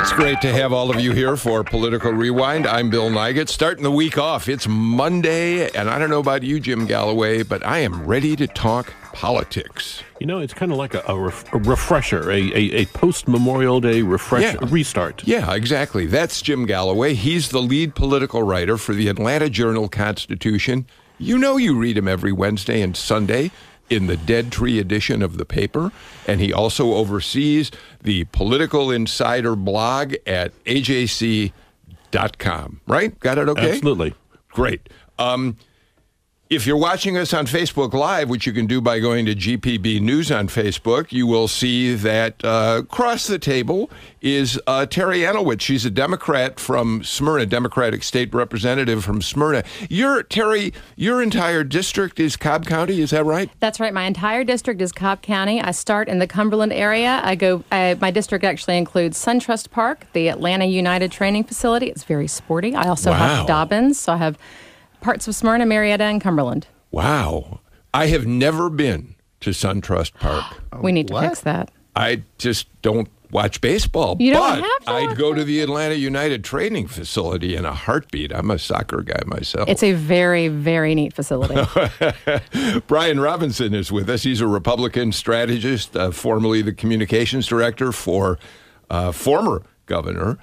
[0.00, 2.68] It's great to have all of you here for Political Rewind.
[2.68, 3.48] I'm Bill Nigut.
[3.48, 7.66] Starting the week off, it's Monday, and I don't know about you, Jim Galloway, but
[7.66, 10.04] I am ready to talk politics.
[10.20, 13.26] You know, it's kind of like a, a, ref- a refresher, a, a, a post
[13.26, 14.56] Memorial Day refresh Yeah.
[14.70, 15.26] restart.
[15.26, 16.06] Yeah, exactly.
[16.06, 17.14] That's Jim Galloway.
[17.14, 20.86] He's the lead political writer for the Atlanta Journal Constitution.
[21.18, 23.50] You know you read him every Wednesday and Sunday
[23.90, 25.92] in the Dead Tree edition of the paper.
[26.26, 27.70] And he also oversees
[28.02, 31.52] the Political Insider blog at ajc.com.
[32.86, 33.18] Right?
[33.20, 33.70] Got it okay?
[33.72, 34.14] Absolutely.
[34.50, 34.88] Great.
[35.18, 35.56] Um,
[36.50, 40.00] if you're watching us on Facebook Live, which you can do by going to GPB
[40.00, 43.90] News on Facebook, you will see that uh, across the table
[44.22, 45.60] is uh, Terry Anulewicz.
[45.60, 49.62] She's a Democrat from Smyrna, Democratic State Representative from Smyrna.
[49.90, 53.50] Your Terry, your entire district is Cobb County, is that right?
[53.60, 53.92] That's right.
[53.92, 55.60] My entire district is Cobb County.
[55.60, 57.20] I start in the Cumberland area.
[57.22, 57.62] I go.
[57.70, 61.86] Uh, my district actually includes SunTrust Park, the Atlanta United Training Facility.
[61.88, 62.74] It's very sporty.
[62.74, 63.16] I also Wow.
[63.18, 64.38] have Dobbins, so I have
[65.00, 66.66] parts of Smyrna, Marietta, and Cumberland.
[66.90, 67.60] Wow.
[67.92, 70.44] I have never been to SunTrust Park.
[70.82, 71.28] we need to what?
[71.28, 71.70] fix that.
[71.96, 74.16] I just don't watch baseball.
[74.20, 77.74] You don't but have to I'd go to the Atlanta United Training Facility in a
[77.74, 78.32] heartbeat.
[78.32, 79.68] I'm a soccer guy myself.
[79.68, 81.60] It's a very, very neat facility.
[82.86, 84.22] Brian Robinson is with us.
[84.22, 88.38] He's a Republican strategist, uh, formerly the communications director for
[88.88, 90.38] uh, former governor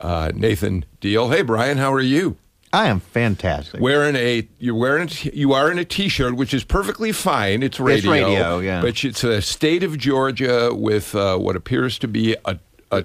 [0.00, 1.28] uh, Nathan Deal.
[1.28, 2.36] Hey, Brian, how are you?
[2.72, 3.80] I am fantastic.
[3.80, 7.62] Wearing a you're wearing you are in a t-shirt, which is perfectly fine.
[7.64, 8.80] It's radio, it's radio, yeah.
[8.80, 12.58] But it's a state of Georgia with uh, what appears to be a,
[12.92, 13.04] a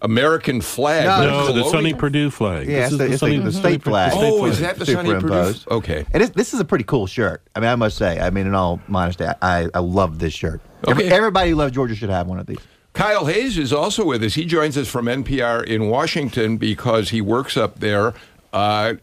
[0.00, 1.04] American flag.
[1.04, 2.66] No, No, the Sonny Perdue flag.
[2.66, 4.12] yeah, This it's is the, it's the, the state flag.
[4.14, 5.20] Oh, is that the Sonny Perdue?
[5.20, 5.68] superimposed.
[5.70, 6.06] Okay.
[6.12, 7.42] And it's, this is a pretty cool shirt.
[7.54, 8.18] I mean, I must say.
[8.20, 10.60] I mean, in all modesty, I, I love this shirt.
[10.86, 11.14] Every- Okay.
[11.14, 12.58] everybody who loves Georgia should have one of these.
[12.94, 14.34] Kyle Hayes is also with us.
[14.34, 18.14] He joins us from NPR in Washington because he works up there.
[18.52, 18.94] Uh,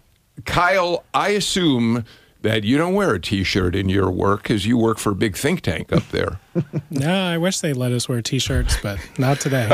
[0.46, 2.06] Kyle, I assume
[2.42, 5.36] that you don't wear a T-shirt in your work because you work for a big
[5.36, 6.40] think tank up there.
[6.90, 9.68] No, I wish they let us wear T-shirts, but not today.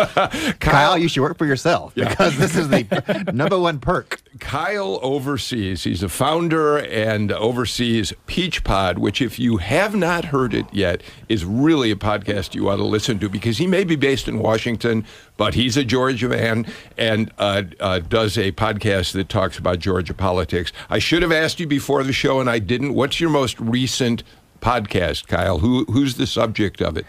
[0.60, 4.20] Kyle, you should work for yourself because this is the number one perk.
[4.40, 5.84] Kyle oversees.
[5.84, 11.04] He's a founder and oversees Peach Pod, which, if you have not heard it yet,
[11.30, 14.40] is really a podcast you ought to listen to because he may be based in
[14.40, 15.06] Washington,
[15.38, 16.66] but he's a Georgia man
[16.98, 20.72] and uh, uh, does a podcast that talks about Georgia politics.
[20.90, 22.94] I should have asked you before the show, and I didn't.
[22.96, 24.24] What's your most recent
[24.62, 25.60] podcast, Kyle?
[25.60, 27.06] Who who's the subject of it?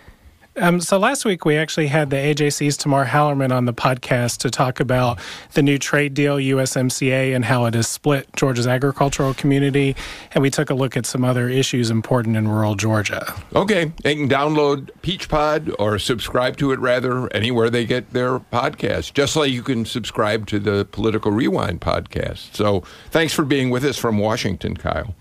[0.56, 4.50] Um, so last week we actually had the AJC's Tamar Hallerman on the podcast to
[4.50, 5.18] talk about
[5.54, 9.96] the new trade deal, USMCA, and how it has split Georgia's agricultural community.
[10.32, 13.34] And we took a look at some other issues important in rural Georgia.
[13.54, 18.38] Okay, they can download Peach Pod or subscribe to it rather anywhere they get their
[18.38, 22.54] podcasts, just like you can subscribe to the Political Rewind podcast.
[22.54, 25.14] So thanks for being with us from Washington, Kyle.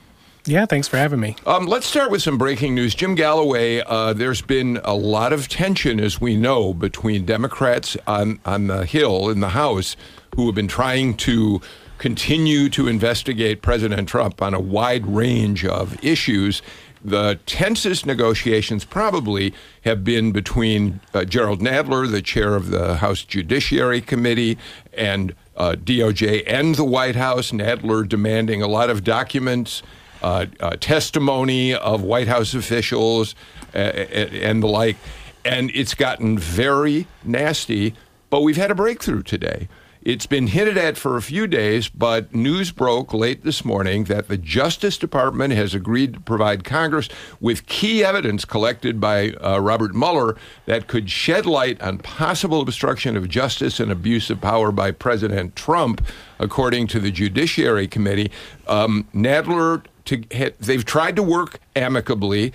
[0.45, 1.35] Yeah, thanks for having me.
[1.45, 2.95] Um, let's start with some breaking news.
[2.95, 8.39] Jim Galloway, uh, there's been a lot of tension, as we know, between Democrats on,
[8.43, 9.95] on the Hill in the House
[10.35, 11.61] who have been trying to
[11.97, 16.63] continue to investigate President Trump on a wide range of issues.
[17.03, 23.23] The tensest negotiations probably have been between uh, Jerrold Nadler, the chair of the House
[23.23, 24.57] Judiciary Committee,
[24.93, 27.51] and uh, DOJ and the White House.
[27.51, 29.83] Nadler demanding a lot of documents
[30.21, 33.35] uh, uh, testimony of White House officials
[33.73, 34.97] uh, and the like.
[35.43, 37.95] And it's gotten very nasty,
[38.29, 39.67] but we've had a breakthrough today.
[40.03, 44.29] It's been hinted at for a few days, but news broke late this morning that
[44.29, 47.07] the Justice Department has agreed to provide Congress
[47.39, 53.15] with key evidence collected by uh, Robert Mueller that could shed light on possible obstruction
[53.15, 56.03] of justice and abuse of power by President Trump,
[56.39, 58.31] according to the Judiciary Committee.
[58.67, 62.53] Um, Nadler, to, ha- they've tried to work amicably.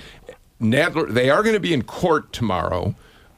[0.61, 2.95] Nadler, they are going to be in court tomorrow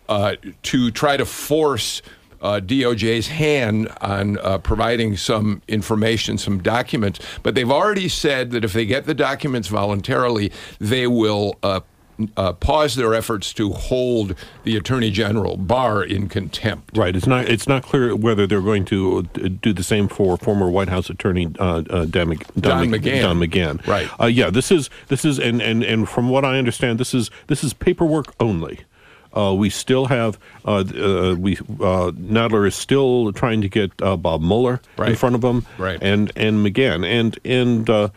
[0.08, 2.02] uh, to try to force
[2.40, 7.18] uh, DOJ's hand on uh, providing some information, some documents.
[7.42, 11.54] But they've already said that if they get the documents voluntarily, they will.
[12.36, 14.34] Uh, pause their efforts to hold
[14.64, 16.96] the attorney general Barr in contempt.
[16.96, 17.14] Right.
[17.14, 17.48] It's not.
[17.48, 21.08] It's not clear whether they're going to uh, do the same for former White House
[21.10, 23.22] Attorney uh, uh, Don, Mc- Don Mc- McGahn.
[23.22, 23.86] Don McGahn.
[23.86, 24.08] Right.
[24.20, 24.50] Uh, yeah.
[24.50, 27.72] This is this is and, and and from what I understand, this is this is
[27.72, 28.80] paperwork only.
[29.32, 34.16] Uh, we still have uh, uh, we uh, Nadler is still trying to get uh,
[34.16, 35.98] Bob Mueller in front of him, Right.
[36.02, 38.08] and and McGahn, and and uh,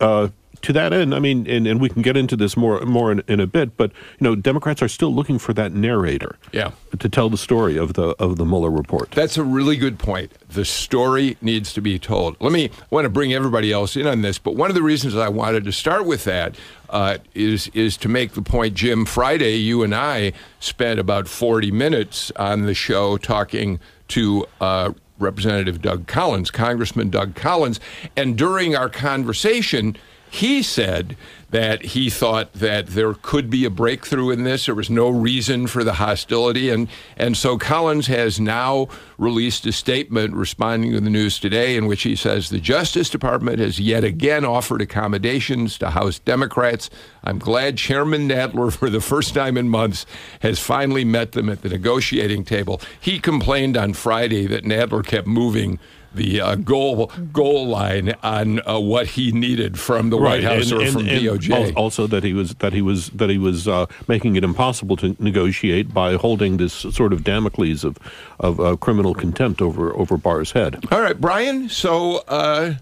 [0.00, 0.28] uh,
[0.62, 3.22] to that end, I mean, and, and we can get into this more more in,
[3.28, 6.70] in a bit, but you know, Democrats are still looking for that narrator, Yeah.
[6.98, 9.10] to tell the story of the of the Mueller report.
[9.12, 10.32] That's a really good point.
[10.48, 12.36] The story needs to be told.
[12.40, 14.82] Let me I want to bring everybody else in on this, but one of the
[14.82, 16.54] reasons I wanted to start with that
[16.90, 19.04] uh, is is to make the point, Jim.
[19.06, 24.46] Friday, you and I spent about forty minutes on the show talking to.
[24.60, 27.80] Uh, Representative Doug Collins, Congressman Doug Collins,
[28.18, 29.96] and during our conversation,
[30.30, 31.16] he said
[31.50, 34.66] that he thought that there could be a breakthrough in this.
[34.66, 36.70] There was no reason for the hostility.
[36.70, 41.86] And, and so Collins has now released a statement responding to the news today in
[41.86, 46.90] which he says the Justice Department has yet again offered accommodations to House Democrats.
[47.22, 50.04] I'm glad Chairman Nadler, for the first time in months,
[50.40, 52.80] has finally met them at the negotiating table.
[53.00, 55.78] He complained on Friday that Nadler kept moving
[56.16, 60.84] the uh, goal goal line on uh, what he needed from the White House or
[60.86, 61.74] from DOJ.
[61.76, 65.16] Also, that he was that he was that he was uh, making it impossible to
[65.18, 67.98] negotiate by holding this sword of Damocles of
[68.40, 70.84] of uh, criminal contempt over over Barr's head.
[70.90, 71.68] All right, Brian.
[71.68, 72.74] So uh,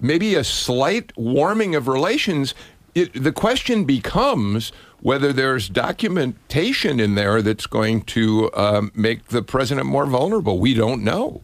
[0.00, 2.54] maybe a slight warming of relations.
[2.94, 4.70] It, the question becomes
[5.00, 10.58] whether there's documentation in there that's going to um, make the president more vulnerable.
[10.58, 11.42] We don't know.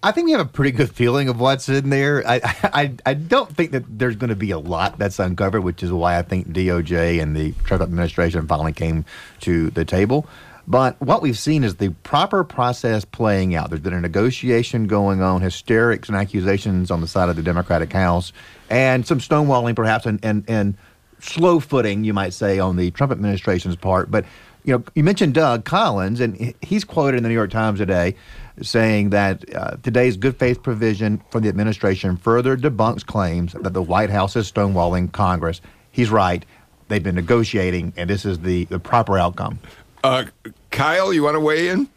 [0.00, 2.22] I think we have a pretty good feeling of what's in there.
[2.26, 5.82] I, I, I don't think that there's going to be a lot that's uncovered, which
[5.82, 9.04] is why I think DOJ and the Trump administration finally came
[9.40, 10.28] to the table.
[10.68, 13.70] But what we've seen is the proper process playing out.
[13.70, 17.92] There's been a negotiation going on, hysterics and accusations on the side of the Democratic
[17.92, 18.32] House,
[18.68, 20.76] and some stonewalling perhaps, and, and, and
[21.20, 24.10] slow footing, you might say, on the Trump administration's part.
[24.10, 24.26] But
[24.64, 28.14] you know, you mentioned Doug Collins, and he's quoted in the New York Times today
[28.62, 33.82] saying that uh, today's good faith provision from the administration further debunks claims that the
[33.82, 35.60] White House is stonewalling Congress.
[35.90, 36.44] He's right.
[36.88, 39.58] They've been negotiating, and this is the, the proper outcome.
[40.02, 40.24] Uh,
[40.70, 41.88] Kyle, you want to weigh in?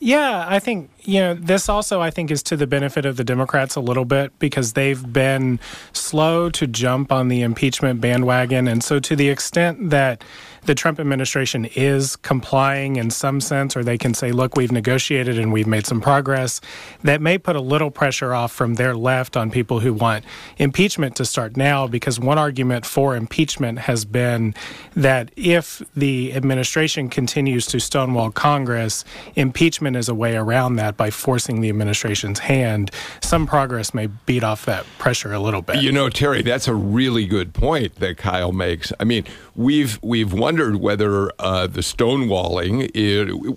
[0.00, 3.24] Yeah, I think, you know, this also, I think, is to the benefit of the
[3.24, 5.58] Democrats a little bit because they've been
[5.92, 8.68] slow to jump on the impeachment bandwagon.
[8.68, 10.22] And so, to the extent that
[10.64, 15.38] the Trump administration is complying in some sense, or they can say, look, we've negotiated
[15.38, 16.60] and we've made some progress,
[17.02, 20.24] that may put a little pressure off from their left on people who want
[20.58, 21.86] impeachment to start now.
[21.86, 24.54] Because one argument for impeachment has been
[24.94, 31.10] that if the administration continues to stonewall Congress, impeachment is a way around that by
[31.10, 32.90] forcing the administration's hand.
[33.20, 35.82] Some progress may beat off that pressure a little bit.
[35.82, 38.92] You know, Terry, that's a really good point that Kyle makes.
[39.00, 39.24] I mean,
[39.54, 42.88] we've we've wondered whether uh, the stonewalling,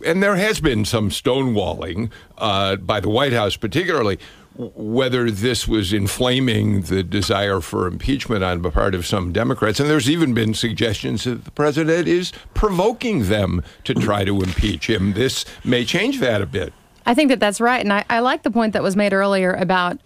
[0.05, 4.19] and there has been some stonewalling uh, by the White House, particularly,
[4.57, 9.79] whether this was inflaming the desire for impeachment on the part of some Democrats.
[9.79, 14.89] And there's even been suggestions that the president is provoking them to try to impeach
[14.89, 15.13] him.
[15.13, 16.73] This may change that a bit.
[17.05, 17.79] I think that that's right.
[17.79, 19.97] And I, I like the point that was made earlier about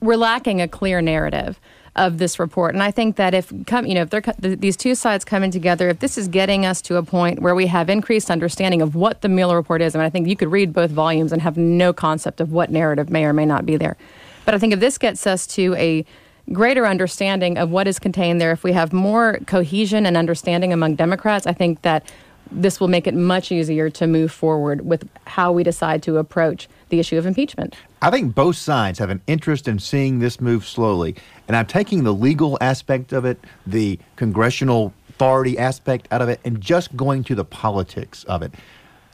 [0.00, 1.58] we're lacking a clear narrative
[1.96, 2.74] of this report.
[2.74, 5.50] And I think that if come, you know, if they're th- these two sides coming
[5.50, 8.94] together, if this is getting us to a point where we have increased understanding of
[8.94, 11.40] what the Mueller report is, I mean, I think you could read both volumes and
[11.42, 13.96] have no concept of what narrative may or may not be there.
[14.44, 16.04] But I think if this gets us to a
[16.52, 20.96] greater understanding of what is contained there, if we have more cohesion and understanding among
[20.96, 22.10] Democrats, I think that
[22.50, 26.68] this will make it much easier to move forward with how we decide to approach
[26.88, 27.76] the issue of impeachment.
[28.04, 31.16] I think both sides have an interest in seeing this move slowly.
[31.48, 36.38] And I'm taking the legal aspect of it, the congressional authority aspect out of it,
[36.44, 38.52] and just going to the politics of it.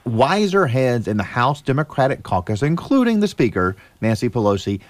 [0.04, 4.80] Wiser heads in the House Democratic caucus, including the Speaker, Nancy Pelosi,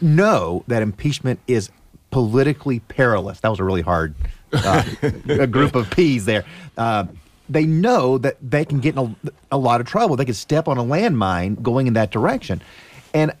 [0.00, 1.70] know that impeachment is
[2.12, 3.40] politically perilous.
[3.40, 4.14] That was a really hard
[4.52, 4.84] uh,
[5.28, 6.44] a group of peas there.
[6.76, 7.06] Uh,
[7.48, 10.14] they know that they can get in a, a lot of trouble.
[10.14, 12.62] They could step on a landmine going in that direction.
[13.18, 13.32] And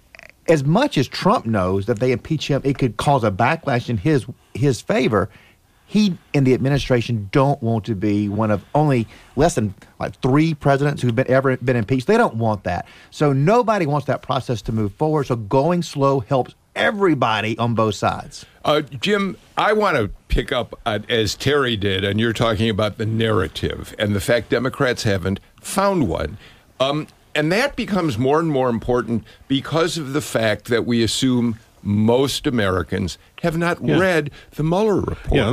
[0.48, 3.96] as much as Trump knows that they impeach him, it could cause a backlash in
[3.96, 5.30] his his favor.
[5.86, 9.06] He and the administration don't want to be one of only
[9.36, 12.08] less than like three presidents who've been ever been impeached.
[12.08, 12.86] They don't want that.
[13.10, 15.24] So nobody wants that process to move forward.
[15.24, 18.44] So going slow helps everybody on both sides.
[18.64, 22.98] Uh, Jim, I want to pick up uh, as Terry did, and you're talking about
[22.98, 26.36] the narrative and the fact Democrats haven't found one.
[26.80, 27.06] Um,
[27.38, 32.46] and that becomes more and more important because of the fact that we assume most
[32.46, 33.98] Americans have not Yeah.
[33.98, 35.32] read the Mueller report.
[35.32, 35.50] Yeah,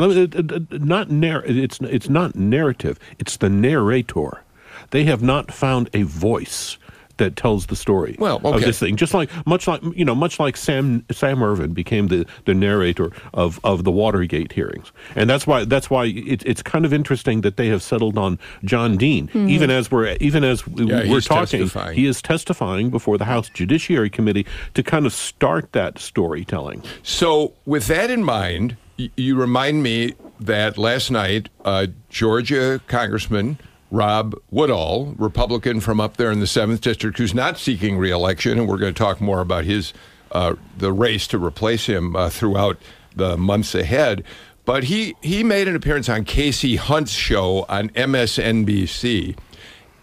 [0.72, 2.98] not narr- It's it's not narrative.
[3.20, 4.42] It's the narrator.
[4.90, 6.78] They have not found a voice
[7.18, 8.96] that tells the story Well, of this thing.
[8.96, 13.12] Just like much like you know, much like Sam Sam Ervin became the, the narrator
[13.34, 17.42] of, of the Watergate hearings, and that's why that's why it, it's kind of interesting
[17.42, 21.22] that they have settled on John Dean, even as we're even as we, Yeah, we're
[21.22, 21.62] talking.
[21.62, 21.96] testifying.
[21.96, 26.84] He is testifying before the House Judiciary Committee to kind of start that storytelling.
[27.04, 33.58] So, with that in mind, y- you remind me that last night, uh, Georgia Congressman
[33.96, 38.68] Rob Woodall, Republican from up there in the seventh district, who's not seeking reelection, and
[38.68, 39.94] we're going to talk more about his
[40.34, 42.78] uh, the race to replace him uh, throughout
[43.16, 44.26] the months ahead.
[44.66, 49.38] But he he made an appearance on Kasie Hunt's show on MSNBC,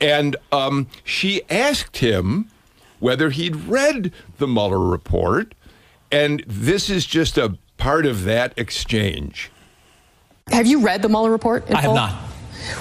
[0.00, 2.48] and um, she asked him
[2.98, 5.54] whether he'd read the Mueller report.
[6.10, 9.50] And this is just a part of that exchange.
[10.48, 11.68] Have you read the Mueller report?
[11.68, 11.94] in I have full?
[11.94, 12.12] not.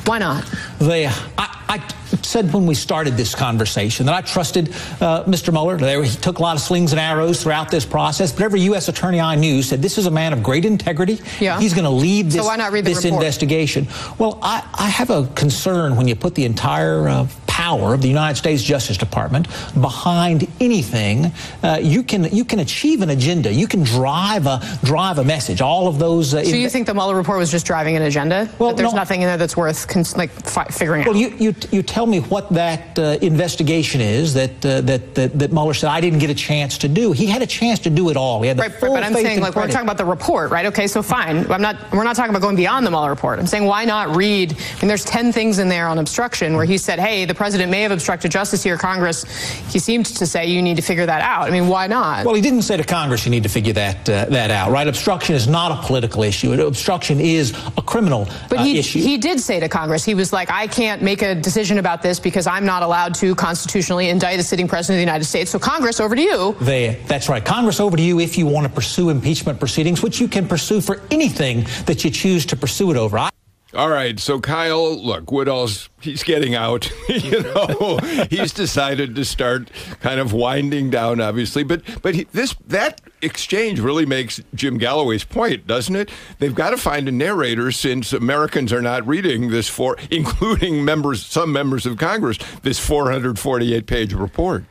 [0.06, 0.46] Why not?
[0.82, 1.78] They, I, I
[2.24, 4.70] said when we started this conversation that I trusted
[5.00, 5.52] uh, Mr.
[5.54, 5.78] Mueller.
[5.78, 8.88] There, he took a lot of slings and arrows throughout this process, but every U.S.
[8.88, 11.20] attorney I knew said this is a man of great integrity.
[11.40, 11.60] Yeah.
[11.60, 13.88] He's going to lead So this, read this investigation.
[14.18, 18.08] Well, I, I have a concern when you put the entire uh, power of the
[18.08, 19.48] United States Justice Department
[19.80, 21.32] behind anything.
[21.62, 23.54] Uh, you can you can achieve an agenda.
[23.54, 25.62] You can drive a drive a message.
[25.62, 26.34] All of those.
[26.34, 28.50] Uh, So you think the Mueller report was just driving an agenda?
[28.58, 28.98] Well, That there's no.
[29.00, 30.32] nothing in there that's worth cons- like
[30.72, 31.20] figuring Well, out.
[31.20, 35.52] you, you, you tell me what that uh, investigation is that, uh, that, that, that
[35.52, 37.12] Mueller said I didn't get a chance to do.
[37.12, 38.42] He had a chance to do it all.
[38.42, 40.52] He had the Right, but, full but I'm saying like we're talking about the report,
[40.52, 40.66] right?
[40.68, 41.50] Okay, so fine.
[41.52, 41.92] I'm not.
[41.92, 43.40] We're not talking about going beyond the Mueller report.
[43.40, 44.54] I'm saying why not read?
[44.54, 47.72] I mean, there's ten things in there on obstruction where he said, "Hey, the president
[47.72, 49.24] may have obstructed justice here, Congress."
[49.72, 51.48] He seemed to say you need to figure that out.
[51.48, 52.26] I mean, why not?
[52.26, 54.88] Well, he didn't say to Congress you need to figure that uh, that out, right?
[54.88, 56.54] Obstruction is not a political issue.
[56.54, 58.34] Obstruction is a criminal issue.
[58.50, 59.00] But uh, he, issue.
[59.00, 62.20] he did say to Congress, he was like, I can't make a decision about this
[62.20, 65.52] because I'm not allowed to constitutionally indict a sitting president of the United States.
[65.52, 66.56] So, Congress, over to you.
[66.62, 66.98] there.
[67.08, 67.44] That's right.
[67.44, 70.82] Congress, over to you if you want to pursue impeachment proceedings, which you can pursue
[70.82, 73.18] for anything that you choose to pursue it over.
[73.18, 73.30] I-
[73.74, 76.92] All right, so Kyle, look, Woodall's he's getting out.
[77.10, 77.98] you know,
[78.30, 81.64] he's decided to start kind of winding down, obviously.
[81.64, 86.10] But but he, this that exchange really makes Jim Galloway's point, doesn't it?
[86.40, 91.26] They've got to find a narrator since Americans are not reading this for, including members,
[91.26, 94.66] some members of Congress, this 448 page report.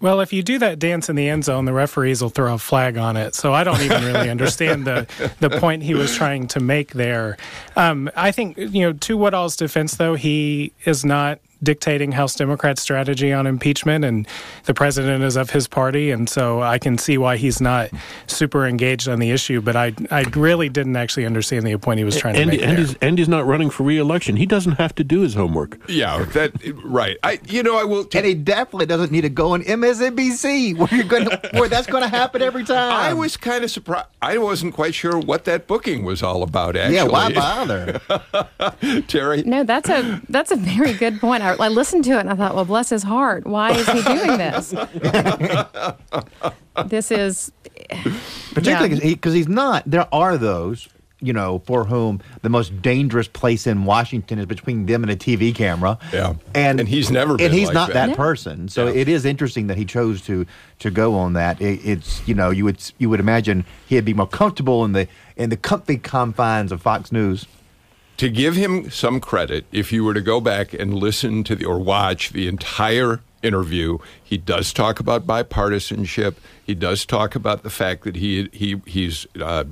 [0.00, 2.58] Well, if you do that dance in the end zone, the referees will throw a
[2.58, 3.34] flag on it.
[3.34, 5.06] So I don't even really understand the
[5.40, 7.36] the point he was trying to make there.
[7.76, 12.80] Um, I think you know, to Woodall's defense, though, he is not dictating House Democrats'
[12.80, 14.26] strategy on impeachment, and
[14.64, 17.90] the president is of his party, and so I can see why he's not
[18.26, 19.60] super engaged on the issue.
[19.60, 22.62] But I I really didn't actually understand the point he was trying to And, make
[22.62, 24.36] and, he's, and he's not running for reelection.
[24.36, 25.78] He doesn't have to do his homework.
[25.88, 26.52] Yeah, that
[26.84, 27.16] right.
[27.22, 28.06] I you know I will.
[28.14, 32.02] And he definitely doesn't need to go on MSNBC where you're going where that's going
[32.04, 32.92] to happen every time.
[32.92, 34.06] I was kind of surprised.
[34.22, 36.76] I wasn't quite sure what that booking was all about.
[36.76, 38.00] Actually, Yeah, why bother?
[39.08, 39.42] Terry?
[39.42, 41.42] No, that's a that's a very good point.
[41.42, 43.46] I, I listened to it and I thought, well, bless his heart.
[43.46, 44.70] Why is he doing this?
[46.86, 47.52] this is
[48.54, 49.14] Particularly Yeah.
[49.14, 49.82] because he's not.
[49.86, 50.88] There are those,
[51.20, 55.16] you know, for whom the most dangerous place in Washington is between them and a
[55.16, 55.98] TV camera.
[56.12, 56.34] Yeah.
[56.54, 58.08] and And he's never been and he's like not that.
[58.08, 58.68] that person.
[58.68, 59.00] So Yeah.
[59.00, 60.46] it is interesting that he chose to
[60.80, 61.60] to go on that.
[61.60, 65.08] It, it's you know you would you would imagine he'd be more comfortable in the
[65.36, 67.46] in the comfy confines of Fox News.
[68.16, 71.64] To give him some credit, if you were to go back and listen to the
[71.64, 76.36] or watch the entire interview, he does talk about bipartisanship.
[76.64, 79.26] He does talk about the fact that he he he's.
[79.40, 79.64] Uh,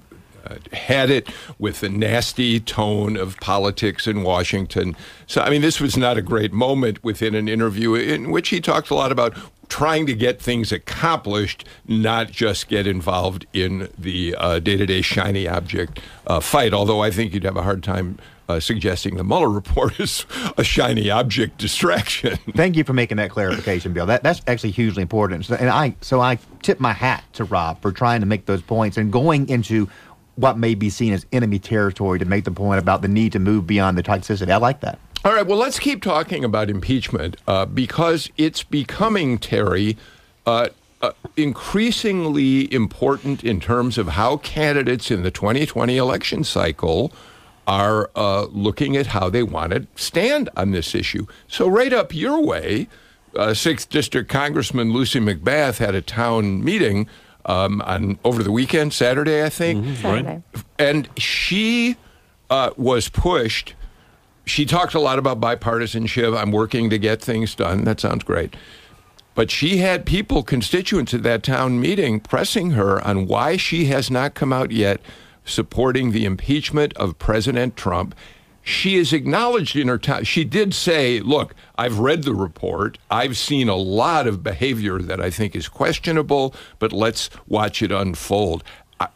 [0.47, 1.27] uh, had it
[1.59, 4.95] with the nasty tone of politics in Washington.
[5.27, 8.61] So, I mean, this was not a great moment within an interview in which he
[8.61, 9.35] talked a lot about
[9.69, 16.01] trying to get things accomplished, not just get involved in the uh, day-to-day shiny object
[16.27, 16.75] uh, fight.
[16.75, 20.65] Although I think you'd have a hard time uh, suggesting the Mueller report is a
[20.65, 22.37] shiny object distraction.
[22.57, 24.07] Thank you for making that clarification, Bill.
[24.07, 25.47] That that's actually hugely important.
[25.47, 28.63] So, and I so I tip my hat to Rob for trying to make those
[28.63, 29.89] points and going into
[30.37, 33.39] what may be seen as enemy territory to make the point about the need to
[33.39, 34.51] move beyond the toxicity.
[34.51, 34.99] I like that.
[35.25, 39.97] All right, well, let's keep talking about impeachment uh, because it's becoming, Terry,
[40.45, 40.69] uh,
[41.01, 47.13] uh, increasingly important in terms of how candidates in the 2020 election cycle
[47.67, 51.27] are uh, looking at how they want to stand on this issue.
[51.49, 52.89] So, right up your way,
[53.37, 57.09] uh, 6th District Congressman Lucy McBath had a town meeting
[57.47, 59.99] um, on over the weekend, Saturday, I think.
[59.99, 60.43] Saturday.
[60.79, 61.97] And she
[62.51, 63.75] uh, was pushed.
[64.47, 66.37] She talked a lot about bipartisanship.
[66.37, 67.85] I'm working to get things done.
[67.85, 68.55] That sounds great.
[69.35, 74.11] But she had people, constituents at that town meeting, pressing her on why she has
[74.11, 75.01] not come out yet
[75.45, 78.15] supporting the impeachment of President Trump.
[78.63, 80.25] She is acknowledged in her town.
[80.25, 82.97] She did say, Look, I've read the report.
[83.11, 87.93] I've seen a lot of behavior that I think is questionable, but let's watch it
[87.93, 88.65] unfold.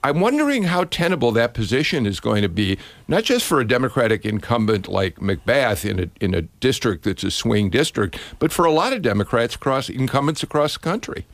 [0.02, 4.26] I'm wondering how tenable that position is going to be, not just for a Democratic
[4.26, 8.72] incumbent like McBath in a in a district that's a swing district, but for a
[8.72, 11.26] lot of Democrats across incumbents across the country.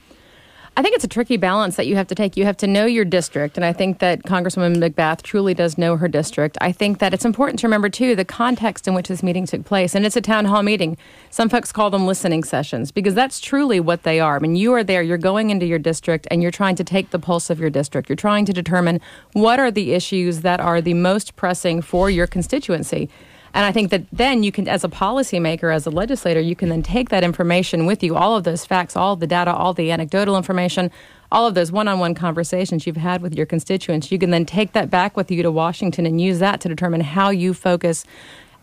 [0.77, 2.37] I think it's a tricky balance that you have to take.
[2.37, 5.97] You have to know your district, and I think that Congresswoman McBath truly does know
[5.97, 6.59] her district.
[6.61, 9.65] I think that it's important to remember, too, the context in which this meeting took
[9.65, 9.95] place.
[9.95, 10.97] And it's a town hall meeting.
[11.31, 14.35] Some folks call them listening sessions because that's truly what they are.
[14.35, 17.11] I mean, you are there, you're going into your district, and you're trying to take
[17.11, 18.09] the pulse of your district.
[18.09, 19.01] You're trying to determine
[19.33, 23.09] what are the issues that are the most pressing for your constituency.
[23.55, 26.69] And I think that then you can, as a policymaker, as a legislator, you can
[26.71, 29.73] then take that information with you, all of those facts, all of the data, all
[29.73, 30.91] the anecdotal information,
[31.31, 34.11] all of those one on one conversations you've had with your constituents.
[34.11, 37.01] You can then take that back with you to Washington and use that to determine
[37.01, 38.05] how you focus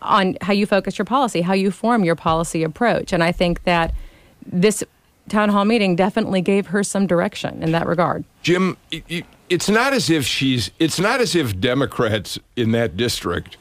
[0.02, 3.12] on how you focus your policy, how you form your policy approach.
[3.12, 3.94] And I think that
[4.44, 4.82] this
[5.28, 8.24] town hall meeting definitely gave her some direction in that regard.
[8.42, 10.70] Jim, it- it- it's not as if she's.
[10.78, 13.56] It's not as if Democrats in that district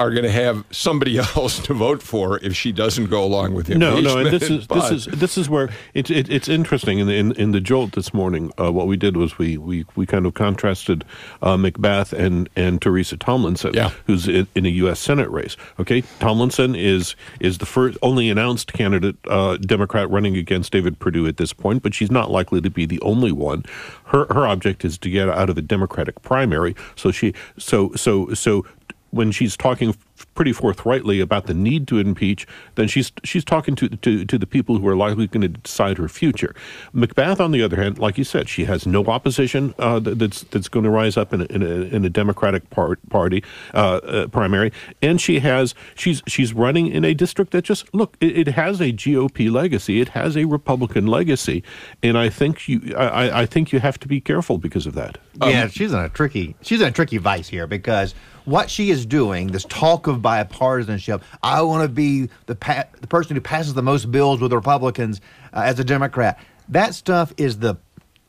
[0.00, 3.68] are going to have somebody else to vote for if she doesn't go along with
[3.68, 6.98] No, no, and this is this is this is where it, it, it's interesting.
[6.98, 9.84] In the in, in the jolt this morning, uh, what we did was we we,
[9.94, 11.04] we kind of contrasted
[11.42, 13.90] uh, McBath and and Teresa Tomlinson, Yeah.
[14.06, 14.98] who's in, in a U.S.
[14.98, 15.56] Senate race.
[15.78, 21.26] Okay, Tomlinson is is the first only announced candidate uh, Democrat running against David Perdue
[21.26, 23.62] at this point, but she's not likely to be the only one.
[24.06, 26.74] Her her object is to get out of the Democratic primary.
[26.96, 28.66] So she so so so
[29.14, 29.94] when she's talking
[30.34, 34.46] pretty forthrightly about the need to impeach, then she's she's talking to to, to the
[34.46, 36.54] people who are likely going to decide her future.
[36.94, 40.42] McBath, on the other hand, like you said, she has no opposition uh, that- that's
[40.44, 43.42] that's going to rise up in a, in a, in a Democratic part, party
[43.74, 48.16] uh, uh, primary, and she has she's she's running in a district that just look
[48.20, 51.62] it, it has a GOP legacy, it has a Republican legacy,
[52.02, 55.18] and I think you I, I- think you have to be careful because of that.
[55.42, 59.06] yeah, she's in a tricky she's in a tricky vice here because what she is
[59.06, 63.74] doing, this talk of bipartisanship, I want to be the pa- the person who passes
[63.74, 65.20] the most bills with the Republicans
[65.52, 66.38] uh, as a Democrat.
[66.68, 67.76] That stuff is the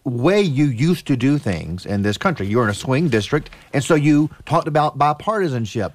[0.03, 2.47] way you used to do things in this country.
[2.47, 5.93] You're in a swing district, and so you talked about bipartisanship.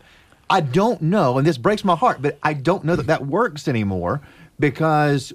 [0.48, 3.68] I don't know, and this breaks my heart, but I don't know that that works
[3.68, 4.20] anymore
[4.58, 5.32] because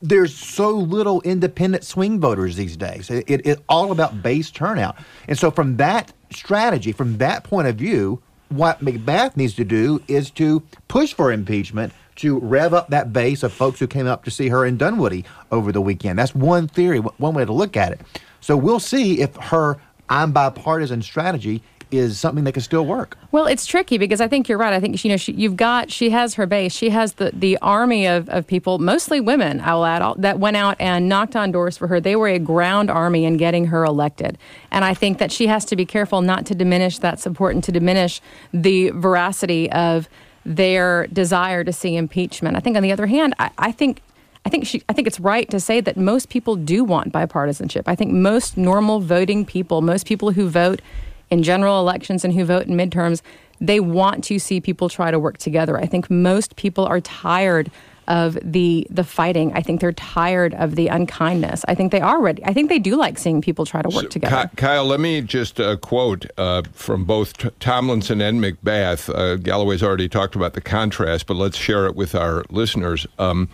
[0.00, 3.10] there's so little independent swing voters these days.
[3.10, 4.96] It, it- it's all about base turnout.
[5.28, 10.02] And so, from that strategy, from that point of view, what McBath needs to do
[10.08, 14.24] is to push for impeachment to rev up that base of folks who came up
[14.24, 16.18] to see her in Dunwoody over the weekend.
[16.18, 18.00] That's one theory, one way to look at it.
[18.40, 23.16] So, we'll see if her I'm bipartisan strategy is something that can still work.
[23.30, 24.72] Well, it's tricky because I think you're right.
[24.72, 26.72] I think you know she, you've got she has her base.
[26.72, 29.60] She has the the army of, of people, mostly women.
[29.60, 32.00] I will add all, that went out and knocked on doors for her.
[32.00, 34.38] They were a ground army in getting her elected,
[34.70, 37.64] and I think that she has to be careful not to diminish that support and
[37.64, 38.20] to diminish
[38.52, 40.08] the veracity of
[40.44, 42.56] their desire to see impeachment.
[42.56, 44.02] I think on the other hand, I, I think
[44.44, 47.84] I think she, I think it's right to say that most people do want bipartisanship.
[47.86, 50.82] I think most normal voting people, most people who vote
[51.32, 53.22] in general elections and who vote in midterms,
[53.58, 55.78] they want to see people try to work together.
[55.78, 57.70] I think most people are tired
[58.06, 59.52] of the the fighting.
[59.54, 61.64] I think they're tired of the unkindness.
[61.68, 62.44] I think they are ready.
[62.44, 64.48] I think they do like seeing people try to work together.
[64.48, 69.08] Ky- Kyle, let me just uh, quote uh, from both T- Tomlinson and McBath.
[69.08, 73.06] Uh, Galloway's already talked about the contrast, but let's share it with our listeners.
[73.18, 73.48] Um,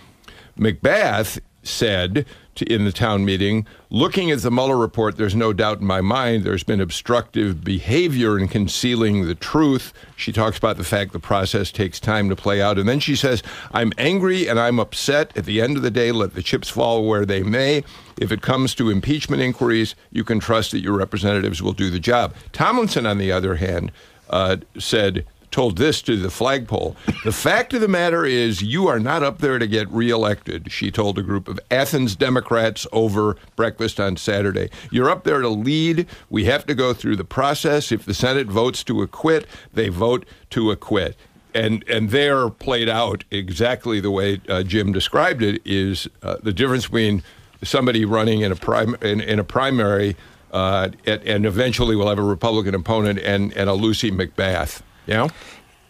[0.58, 2.26] McBath said
[2.58, 6.00] to, in the town meeting, looking at the Mueller report, there's no doubt in my
[6.00, 9.92] mind there's been obstructive behavior in concealing the truth.
[10.16, 12.78] She talks about the fact the process takes time to play out.
[12.78, 13.42] And then she says,
[13.72, 15.36] I'm angry and I'm upset.
[15.36, 17.84] At the end of the day, let the chips fall where they may.
[18.20, 22.00] If it comes to impeachment inquiries, you can trust that your representatives will do the
[22.00, 22.34] job.
[22.52, 23.92] Tomlinson, on the other hand,
[24.30, 26.96] uh, said, told this to the flagpole.
[27.24, 30.90] The fact of the matter is, you are not up there to get reelected, she
[30.90, 34.70] told a group of Athens Democrats over breakfast on Saturday.
[34.90, 36.06] You're up there to lead.
[36.30, 37.92] We have to go through the process.
[37.92, 41.16] If the Senate votes to acquit, they vote to acquit.
[41.54, 46.52] And, and there played out exactly the way uh, Jim described it is uh, the
[46.52, 47.22] difference between
[47.62, 50.16] somebody running in a prim- in, in a primary,
[50.52, 54.82] uh, and, and eventually we'll have a Republican opponent and and a Lucy McBath.
[55.08, 55.26] Yeah.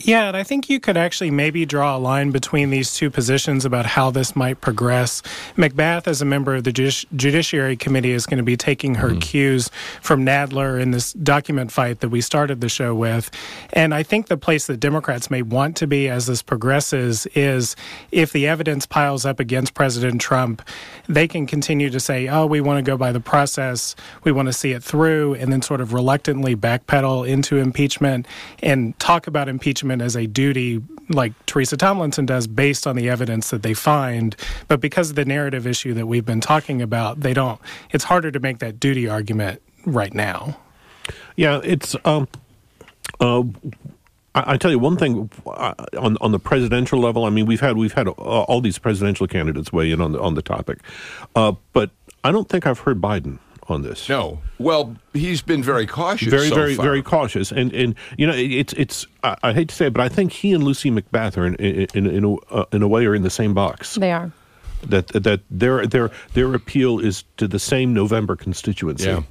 [0.00, 3.64] Yeah, and I think you could actually maybe draw a line between these two positions
[3.64, 5.22] about how this might progress.
[5.56, 9.10] McBath, as a member of the Judici- Judiciary Committee, is going to be taking her
[9.10, 9.20] mm.
[9.20, 13.28] cues from Nadler in this document fight that we started the show with.
[13.72, 17.74] And I think the place that Democrats may want to be as this progresses is
[18.12, 20.62] if the evidence piles up against President Trump,
[21.08, 24.46] they can continue to say, oh, we want to go by the process, we want
[24.46, 28.26] to see it through, and then sort of reluctantly backpedal into impeachment
[28.62, 33.50] and talk about impeachment as a duty like Teresa Tomlinson does based on the evidence
[33.50, 34.36] that they find.
[34.68, 38.30] But because of the narrative issue that we've been talking about, they don't, it's harder
[38.30, 40.58] to make that duty argument right now.
[41.36, 42.28] Yeah, it's, um,
[43.20, 43.42] uh,
[44.34, 47.24] I, I tell you one thing uh, on on the presidential level.
[47.24, 50.20] I mean, we've had we've had uh, all these presidential candidates weigh in on the
[50.20, 50.78] on the topic,
[51.34, 51.90] uh, but
[52.24, 53.38] I don't think I've heard Biden
[53.70, 54.08] on this.
[54.08, 54.40] No.
[54.58, 56.28] Well, he's been very cautious.
[56.28, 56.84] Very, so very, far.
[56.84, 57.52] very cautious.
[57.52, 59.06] And and you know, it's it's.
[59.22, 61.54] I, I, hate to say it, but I think he and Lucy McBath are in
[61.56, 63.94] in in, in, a, uh, in a way are in the same box.
[63.94, 64.32] They are.
[64.82, 69.08] That that their their their appeal is to the same November constituency.
[69.08, 69.22] Yeah.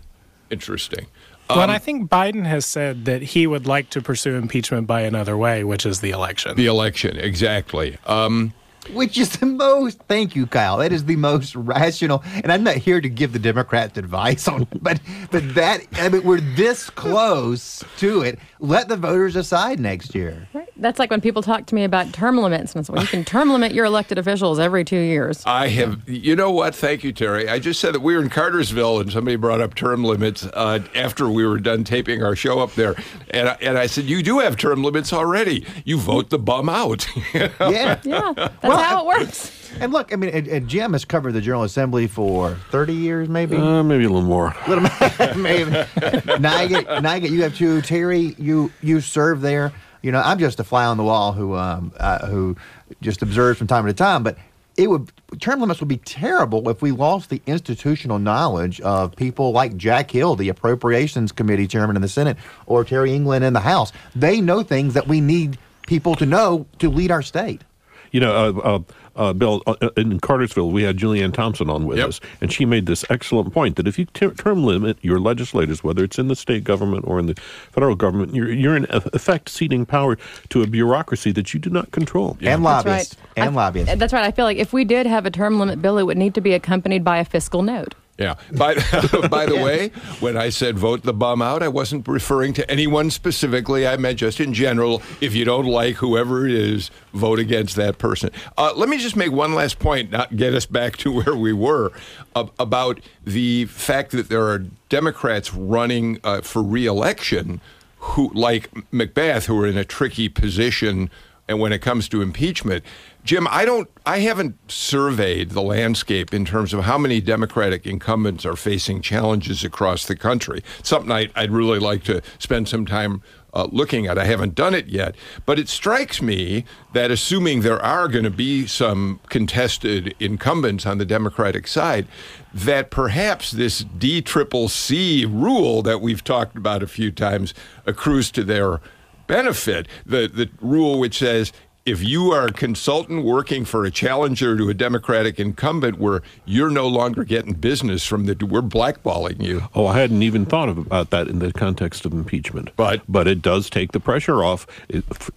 [0.49, 1.07] Interesting.
[1.49, 5.01] Well, um, I think Biden has said that he would like to pursue impeachment by
[5.01, 6.57] another way, which is the election.
[6.57, 7.97] The election, exactly.
[8.05, 8.53] Um,
[8.93, 12.75] which is the most thank you kyle that is the most rational and i'm not
[12.75, 14.99] here to give the democrats advice on but
[15.31, 20.47] but that i mean we're this close to it let the voters decide next year.
[20.53, 20.67] Right.
[20.77, 23.49] That's like when people talk to me about term limits and well, you can term
[23.49, 25.43] limit your elected officials every two years.
[25.45, 26.75] I have you know what?
[26.75, 27.47] Thank you terry.
[27.49, 30.79] I just said that we were in cartersville and somebody brought up term limits uh,
[30.95, 32.95] after we were done taping our show up there.
[33.31, 35.65] And I, and I said you do have term limits already.
[35.85, 37.07] You vote the bum out.
[37.33, 37.99] Yeah.
[38.03, 39.66] Yeah that's well, how it works.
[39.81, 43.29] And look, I mean, and, and, Jim has covered the General Assembly for 30 years,
[43.29, 43.57] maybe?
[43.57, 44.55] Uh, maybe a little more.
[44.65, 44.83] A little,
[45.41, 45.71] maybe.
[45.71, 47.81] Nigut, Nigut, you have two.
[47.81, 49.71] Terry, you you serve there.
[50.01, 52.55] You know, I'm just a fly on the wall who um, uh, who
[53.01, 54.23] just observes from time to time.
[54.23, 54.37] But
[54.77, 59.51] it would term limits would be terrible if we lost the institutional knowledge of people
[59.51, 62.37] like Jack Hill, the Appropriations Committee chairman in the Senate,
[62.67, 63.91] or Terry England in the House.
[64.15, 67.63] They know things that we need people to know to lead our state.
[68.11, 68.79] You know, uh, uh,
[69.17, 72.09] uh, Bill, uh, uh, in Cartersville, we had Julianne Thompson on with yep.
[72.09, 75.83] us, and she made this excellent point that if you ter- term limit your legislators,
[75.83, 77.35] whether it's in the state government or in the
[77.71, 80.17] federal government, you're, you're in effect ceding power
[80.49, 82.37] to a bureaucracy that you do not control.
[82.39, 82.53] Yeah.
[82.53, 83.15] And lobbyists.
[83.15, 83.45] That's right.
[83.47, 83.95] And lobbyists.
[83.95, 84.23] That's right.
[84.23, 86.41] I feel like if we did have a term limit bill, it would need to
[86.41, 87.95] be accompanied by a fiscal note.
[88.17, 88.35] Yeah.
[88.51, 88.73] By,
[89.29, 93.11] by the way, when I said vote the bum out, I wasn't referring to anyone
[93.11, 93.87] specifically.
[93.87, 95.03] I meant just in general.
[95.21, 98.31] If you don't like whoever it is, vote against that person.
[98.57, 101.53] Uh, let me just make one last point, not get us back to where we
[101.53, 101.91] were,
[102.35, 107.61] uh, about the fact that there are Democrats running uh, for reelection
[107.99, 111.09] who, like McBath, who are in a tricky position.
[111.47, 112.83] And when it comes to impeachment,
[113.23, 118.45] Jim, I don't I haven't surveyed the landscape in terms of how many Democratic incumbents
[118.45, 120.63] are facing challenges across the country.
[120.83, 123.21] Something I, would really like to spend some time
[123.53, 124.17] uh, looking at.
[124.17, 128.29] I haven't done it yet, but it strikes me that assuming there are going to
[128.29, 132.07] be some contested incumbents on the Democratic side,
[132.53, 137.53] that perhaps this D triple C rule that we've talked about a few times
[137.85, 138.79] accrues to their
[139.27, 139.87] benefit.
[140.05, 141.51] The the rule which says
[141.87, 146.69] if you are a consultant working for a challenger to a Democratic incumbent where you're
[146.69, 149.63] no longer getting business from the, we're blackballing you.
[149.73, 152.71] Oh, I hadn't even thought of, about that in the context of impeachment.
[152.75, 154.67] But, but it does take the pressure off.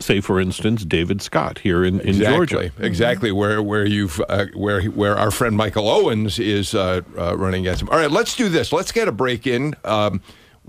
[0.01, 2.73] Say, for instance, David Scott here in, in exactly, Georgia.
[2.81, 7.61] Exactly, where where you've uh, where where our friend Michael Owens is uh, uh, running
[7.61, 7.91] against him.
[7.91, 8.73] All right, let's do this.
[8.73, 9.75] Let's get a break in.
[9.85, 10.21] Um,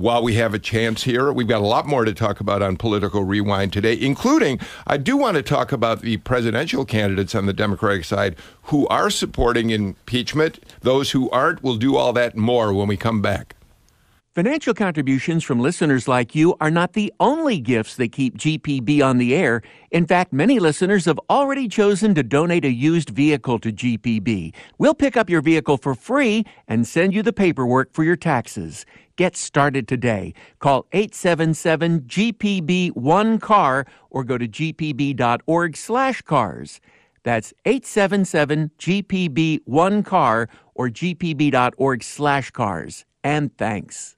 [0.02, 1.32] while we have a chance here.
[1.32, 5.16] We've got a lot more to talk about on Political Rewind today, including I do
[5.16, 10.60] want to talk about the presidential candidates on the Democratic side who are supporting impeachment.
[10.82, 13.56] Those who aren't will do all that more when we come back.
[14.34, 19.18] Financial contributions from listeners like you are not the only gifts that keep GPB on
[19.18, 19.62] the air.
[19.92, 24.54] In fact, many listeners have already chosen to donate a used vehicle to GPB.
[24.78, 28.86] We'll pick up your vehicle for free and send you the paperwork for your taxes.
[29.18, 30.34] Get started today.
[30.60, 36.80] Call 877 GPB 1 car or go to gpb.org slash cars.
[37.24, 43.04] That's 877 GPB 1 car or gpb.org slash cars.
[43.26, 44.16] And thanks.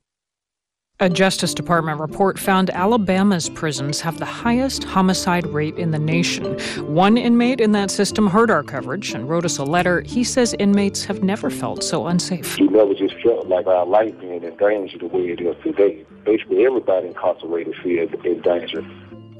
[1.03, 6.57] A Justice Department report found Alabama's prisons have the highest homicide rate in the nation.
[6.87, 9.99] One inmate in that system heard our coverage and wrote us a letter.
[9.99, 12.57] He says inmates have never felt so unsafe.
[12.57, 16.05] We never just felt like our life being in danger the way it is today.
[16.23, 18.81] Basically, everybody incarcerated feels in danger.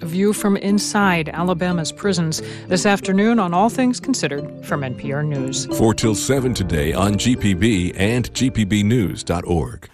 [0.02, 5.68] A view from inside Alabama's prisons this afternoon on All Things Considered from NPR News.
[5.78, 9.90] 4 till 7 today on GPB and GPBnews.org.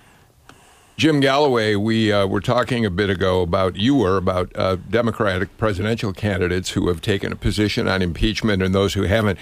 [0.99, 5.57] Jim Galloway, we uh, were talking a bit ago about you were about uh, Democratic
[5.57, 9.39] presidential candidates who have taken a position on impeachment and those who haven't.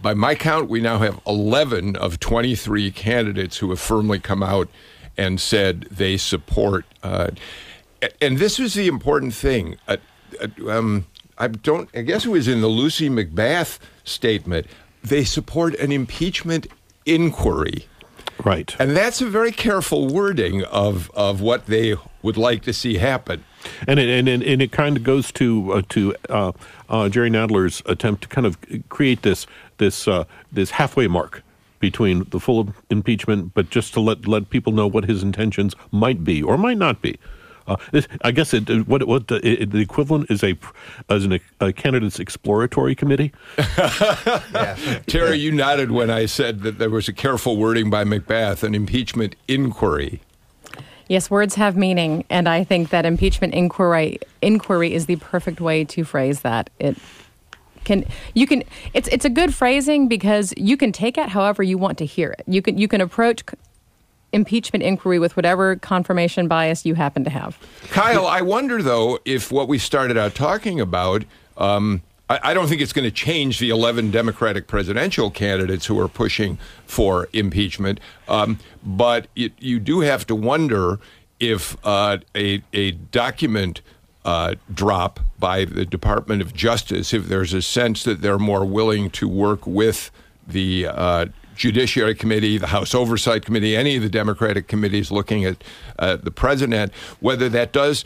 [0.00, 4.70] By my count, we now have 11 of 23 candidates who have firmly come out
[5.18, 6.86] and said they support.
[7.02, 7.32] Uh,
[8.22, 9.76] and this is the important thing.
[9.86, 9.98] Uh,
[10.40, 11.04] uh, um,
[11.36, 11.90] I don't.
[11.94, 14.66] I guess it was in the Lucy McBath statement.
[15.04, 16.68] They support an impeachment
[17.04, 17.86] inquiry.
[18.44, 18.74] Right.
[18.78, 23.44] And that's a very careful wording of, of what they would like to see happen.
[23.86, 26.52] And it, and, and it kind of goes to uh, to uh,
[26.88, 29.46] uh, Jerry Nadler's attempt to kind of create this
[29.78, 31.42] this uh, this halfway mark
[31.80, 36.22] between the full impeachment, but just to let let people know what his intentions might
[36.22, 37.18] be or might not be.
[37.66, 40.56] Uh, this, I guess it, what what the, it, the equivalent is a
[41.08, 43.32] as an, a candidate's exploratory committee.
[43.78, 45.00] yeah.
[45.06, 48.74] Terry, you nodded when I said that there was a careful wording by McBath, an
[48.74, 50.20] impeachment inquiry.
[51.08, 55.84] Yes, words have meaning, and I think that impeachment inquiry inquiry is the perfect way
[55.84, 56.70] to phrase that.
[56.78, 56.96] It
[57.84, 61.78] can you can it's it's a good phrasing because you can take it however you
[61.78, 62.42] want to hear it.
[62.46, 63.44] You can you can approach
[64.36, 67.58] impeachment inquiry with whatever confirmation bias you happen to have.
[67.90, 71.24] Kyle, I wonder though if what we started out talking about.
[71.56, 76.08] Um, I, don't think it's going to change the 11 Democratic presidential candidates who are
[76.08, 80.98] pushing for impeachment, um, but it, you do have to wonder
[81.38, 83.80] if uh, a, a document
[84.24, 89.08] uh, drop by the Department of Justice, if there's a sense that they're more willing
[89.10, 90.10] to work with
[90.48, 95.62] the uh, Judiciary Committee, the House Oversight Committee, any of the Democratic committees looking at
[95.98, 98.04] uh, the president, whether that does.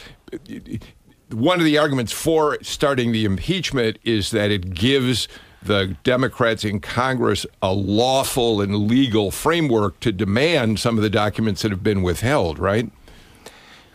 [1.30, 5.28] One of the arguments for starting the impeachment is that it gives
[5.62, 11.62] the Democrats in Congress a lawful and legal framework to demand some of the documents
[11.62, 12.90] that have been withheld, right?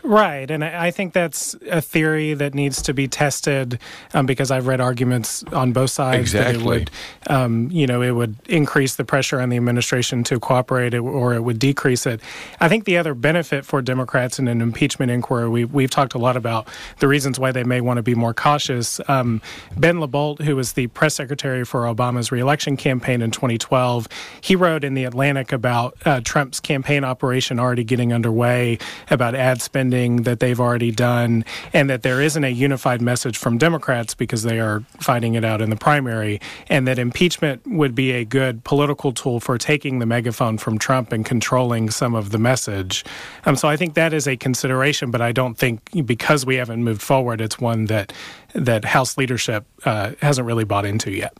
[0.06, 3.80] Right, and I think that's a theory that needs to be tested
[4.14, 6.52] um, because I've read arguments on both sides exactly.
[6.52, 6.90] that it would,
[7.26, 11.42] um, you know, it would increase the pressure on the administration to cooperate, or it
[11.42, 12.20] would decrease it.
[12.60, 16.18] I think the other benefit for Democrats in an impeachment inquiry, we, we've talked a
[16.18, 16.68] lot about
[17.00, 19.00] the reasons why they may want to be more cautious.
[19.08, 19.42] Um,
[19.76, 24.06] ben LaBolt, who was the press secretary for Obama's reelection campaign in 2012,
[24.40, 28.78] he wrote in the Atlantic about uh, Trump's campaign operation already getting underway,
[29.10, 33.58] about ad spending that they've already done, and that there isn't a unified message from
[33.58, 38.12] Democrats because they are fighting it out in the primary, and that impeachment would be
[38.12, 42.38] a good political tool for taking the megaphone from Trump and controlling some of the
[42.38, 43.04] message.
[43.46, 46.84] Um, so I think that is a consideration, but I don't think because we haven't
[46.84, 48.12] moved forward, it's one that
[48.54, 51.36] that House leadership uh, hasn't really bought into yet.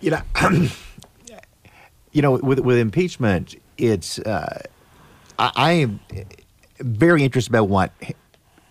[0.00, 0.22] You know,
[2.12, 4.18] you know, with with impeachment, it's.
[4.18, 4.62] Uh,
[5.38, 6.00] I, I am
[6.78, 7.92] very interested about what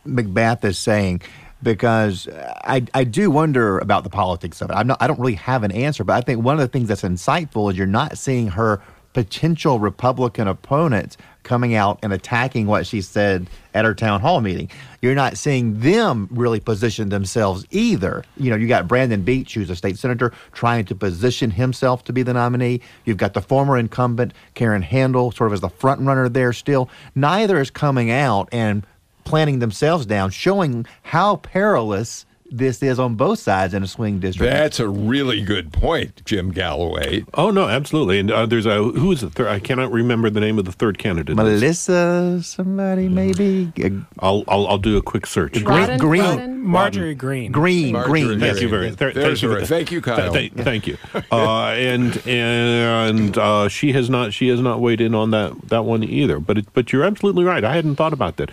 [0.05, 1.21] McBath is saying
[1.61, 4.73] because I, I do wonder about the politics of it.
[4.73, 6.89] I'm not, I don't really have an answer, but I think one of the things
[6.89, 8.81] that's insightful is you're not seeing her
[9.13, 14.69] potential Republican opponents coming out and attacking what she said at her town hall meeting.
[15.01, 18.23] You're not seeing them really position themselves either.
[18.37, 22.13] You know, you got Brandon Beach, who's a state senator, trying to position himself to
[22.13, 22.81] be the nominee.
[23.05, 26.89] You've got the former incumbent, Karen Handel, sort of as the front runner there still.
[27.13, 28.85] Neither is coming out and
[29.25, 34.51] planting themselves down, showing how perilous this is on both sides in a swing district.
[34.53, 37.25] That's a really good point, Jim Galloway.
[37.33, 38.19] Oh no, absolutely.
[38.19, 39.47] And uh, there's a who is the third?
[39.47, 41.35] I cannot remember the name of the third candidate.
[41.35, 43.71] Melissa, somebody maybe.
[44.19, 45.63] I'll I'll, I'll do a quick search.
[45.63, 46.61] Greene, Greene.
[46.63, 47.51] Marjorie Greene.
[47.51, 48.39] Greene, Marjorie Greene.
[48.39, 49.51] Thank you very There- th- thank, there's you.
[49.51, 50.31] a- thank you, Kyle.
[50.31, 50.97] Th- th- thank you.
[51.31, 55.83] Uh, and and uh, she has not she has not weighed in on that that
[55.85, 56.39] one either.
[56.39, 57.63] But it, but you're absolutely right.
[57.63, 58.51] I hadn't thought about that.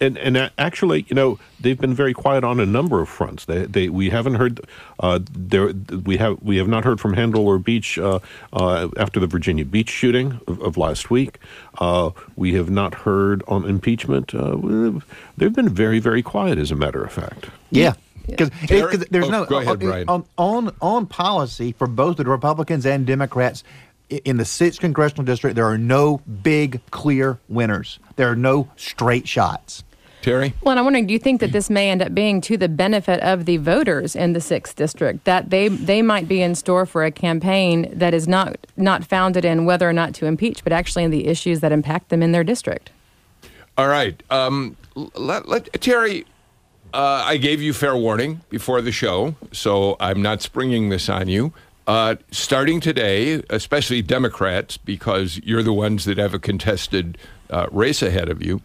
[0.00, 3.25] And and actually, you know, they've been very quiet on a number of fronts.
[3.34, 4.60] They they we haven't heard
[5.00, 5.72] uh, there
[6.04, 8.20] we have we have not heard from Handel or Beach uh,
[8.52, 11.38] uh, after the Virginia Beach shooting of, of last week.
[11.78, 14.34] Uh, we have not heard on impeachment.
[14.34, 15.00] Uh,
[15.36, 17.46] they've been very very quiet, as a matter of fact.
[17.70, 17.94] Yeah.
[18.26, 18.96] Because Terry?
[19.10, 20.08] there's Oh, no go ahead, on, Brian.
[20.08, 23.62] on on on policy for both the Republicans and Democrats.
[24.08, 27.98] in the sixth congressional district, there are no big, clear winners.
[28.16, 29.82] There are no straight shots.
[30.26, 30.54] Terry?
[30.60, 32.68] Well, and I'm wondering, do you think that this may end up being to the
[32.68, 35.22] benefit of the voters in the sixth district?
[35.22, 39.44] That they they might be in store for a campaign that is not not founded
[39.44, 42.32] in whether or not to impeach, but actually in the issues that impact them in
[42.32, 42.90] their district.
[43.78, 44.20] All right.
[44.28, 44.76] Um,
[45.14, 46.26] let, let, Terry,
[46.92, 51.28] uh, I gave you fair warning before the show, so I'm not springing this on
[51.28, 51.52] you.
[51.86, 57.16] Uh, starting today, especially Democrats, because you're the ones that have a contested
[57.48, 58.60] uh, race ahead of you,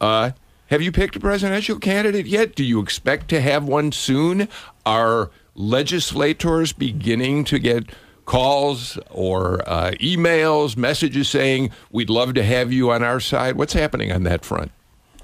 [0.00, 0.32] uh,
[0.68, 2.54] have you picked a presidential candidate yet?
[2.54, 4.48] Do you expect to have one soon?
[4.86, 7.90] Are legislators beginning to get
[8.24, 13.56] calls or uh, emails, messages saying, we'd love to have you on our side?
[13.56, 14.72] What's happening on that front?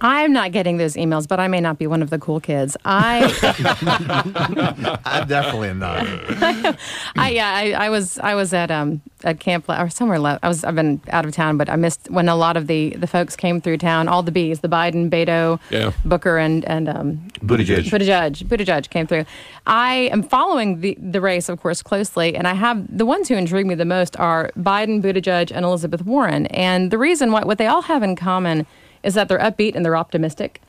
[0.00, 2.76] I'm not getting those emails, but I may not be one of the cool kids.
[2.84, 3.30] I,
[5.04, 6.06] I definitely am not.
[7.16, 10.18] I yeah, I, I was I was at um at camp la- or somewhere.
[10.18, 12.66] le- I was I've been out of town, but I missed when a lot of
[12.66, 14.08] the the folks came through town.
[14.08, 15.92] All the bees, the Biden, Beto, Yeah.
[16.04, 17.84] Booker, and and um, Buttigieg.
[17.90, 19.24] Buttigieg, Buttigieg came through.
[19.66, 23.34] I am following the, the race, of course, closely, and I have the ones who
[23.34, 26.46] intrigue me the most are Biden, Buttigieg, and Elizabeth Warren.
[26.46, 28.66] And the reason why, what they all have in common
[29.02, 30.60] is that they're upbeat and they're optimistic.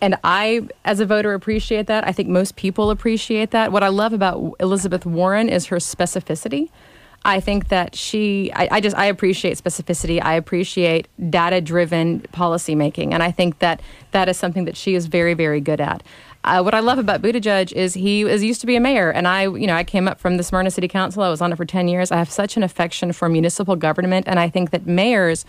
[0.00, 2.06] And I, as a voter, appreciate that.
[2.06, 3.70] I think most people appreciate that.
[3.70, 6.70] What I love about Elizabeth Warren is her specificity.
[7.22, 10.22] I think that she, I, I just, I appreciate specificity.
[10.22, 13.12] I appreciate data driven policymaking.
[13.12, 16.02] And I think that that is something that she is very, very good at.
[16.44, 19.28] Uh, what I love about Buttigieg is he is used to be a mayor, and
[19.28, 21.22] I, you know, I came up from the Smyrna City Council.
[21.22, 22.10] I was on it for ten years.
[22.10, 25.44] I have such an affection for municipal government, and I think that mayors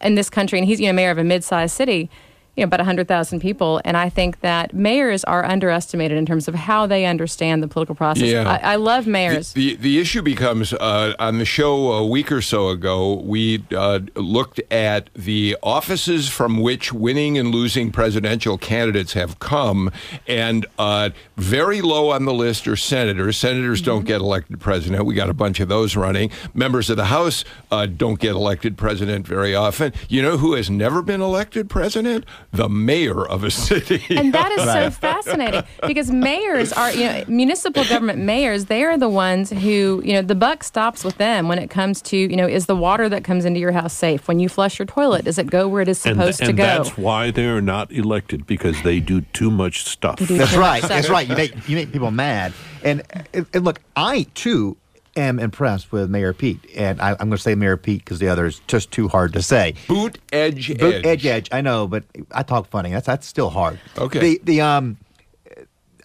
[0.00, 2.10] in this country, and he's you know mayor of a mid-sized city,
[2.56, 6.48] you know about hundred thousand people, and I think that mayors are underestimated in terms
[6.48, 8.24] of how they understand the political process.
[8.24, 8.58] Yeah.
[8.62, 9.52] I, I love mayors.
[9.52, 13.64] The, the, the issue becomes uh, on the show a week or so ago, we
[13.74, 19.90] uh, looked at the offices from which winning and losing presidential candidates have come,
[20.26, 23.36] and uh, very low on the list are senators.
[23.36, 25.06] Senators don't get elected president.
[25.06, 26.30] We got a bunch of those running.
[26.52, 29.92] Members of the House uh, don't get elected president very often.
[30.08, 32.24] You know who has never been elected president?
[32.52, 34.02] The mayor of a city.
[34.10, 38.98] and that is so fascinating because mayors are, you know, municipal government mayors, they are
[38.98, 42.36] the ones who, you know, the buck stops with them when it comes to, you
[42.36, 44.26] know, is the water that comes into your house safe?
[44.26, 46.64] When you flush your toilet, does it go where it is supposed and to go?
[46.64, 50.18] that's why they're not elected because they do too much stuff.
[50.18, 50.78] That's right.
[50.78, 50.88] stuff.
[50.88, 51.28] That's right.
[51.28, 52.52] You make you make people mad.
[52.82, 54.76] And, and, and look, I too
[55.16, 58.28] am impressed with Mayor Pete, and I, I'm going to say Mayor Pete because the
[58.28, 59.74] other is just too hard to say.
[59.88, 61.04] Boot edge Boot- edge.
[61.06, 61.48] edge, edge.
[61.52, 62.90] I know, but I talk funny.
[62.90, 63.78] That's that's still hard.
[63.98, 64.18] Okay.
[64.20, 64.96] The the um,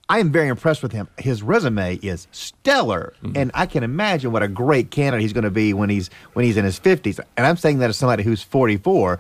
[0.07, 1.07] I am very impressed with him.
[1.17, 3.37] His resume is stellar, Mm-hmm.
[3.37, 6.45] and I can imagine what a great candidate he's going to be when he's when
[6.45, 7.19] he's in his fifties.
[7.37, 9.19] And I'm saying that as somebody who's 44.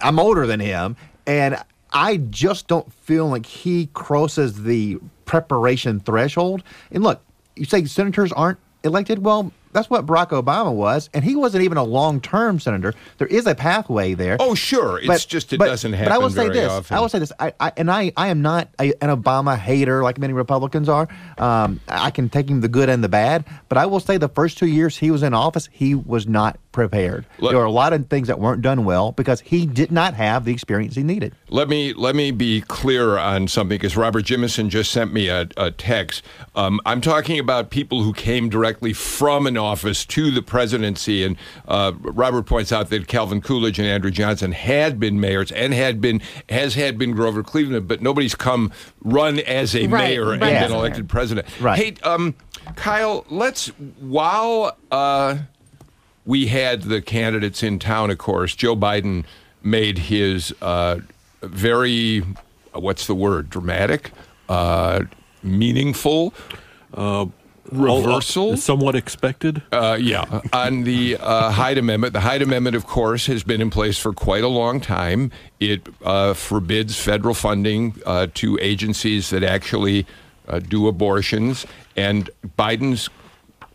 [0.00, 1.56] I'm older than him, and
[1.92, 6.62] I just don't feel like he crosses the preparation threshold.
[6.90, 7.20] And look,
[7.56, 9.24] you say senators aren't elected.
[9.24, 12.94] Well, that's what Barack Obama was, and he wasn't even a long-term senator.
[13.18, 14.36] There is a pathway there.
[14.40, 15.00] Oh, sure.
[15.02, 16.10] It's just it doesn't happen.
[16.10, 16.70] But I will say this.
[16.70, 16.96] often.
[16.96, 17.32] I will say this.
[17.38, 21.08] I, I and I, I am not a, an Obama hater like many Republicans are.
[21.38, 24.28] Um, I can take him the good and the bad, but I will say the
[24.28, 27.26] first two years he was in office, he was not prepared.
[27.38, 30.14] Look- there were a lot of things that weren't done well because he did not
[30.14, 31.34] have the experience he needed.
[31.50, 35.48] Let me let me be clear on something because Robert Jimison just sent me a,
[35.56, 36.22] a text.
[36.54, 41.36] Um, I'm talking about people who came directly from an office to the presidency, and
[41.66, 46.00] uh, Robert points out that Calvin Coolidge and Andrew Johnson had been mayors and had
[46.00, 48.70] been has had been Grover Cleveland, but nobody's come
[49.02, 50.60] run as a Right, mayor and right.
[50.60, 51.46] been elected president.
[51.60, 51.78] Right.
[51.78, 52.34] Hey, um,
[52.76, 53.68] Kyle, let's
[54.00, 54.76] while.
[54.90, 55.38] Uh,
[56.24, 58.54] we had the candidates in town, of course.
[58.54, 59.24] Joe Biden
[59.62, 60.98] made his uh,
[61.42, 62.22] very,
[62.72, 64.12] uh, what's the word, dramatic,
[64.48, 65.00] uh,
[65.42, 66.32] meaningful
[67.70, 68.56] reversal.
[68.56, 69.62] Somewhat expected.
[69.70, 72.12] Uh, yeah, on the uh, Hyde Amendment.
[72.12, 75.30] The Hyde Amendment, of course, has been in place for quite a long time.
[75.60, 80.06] It uh, forbids federal funding uh, to agencies that actually
[80.48, 81.66] uh, do abortions.
[81.96, 83.08] And Biden's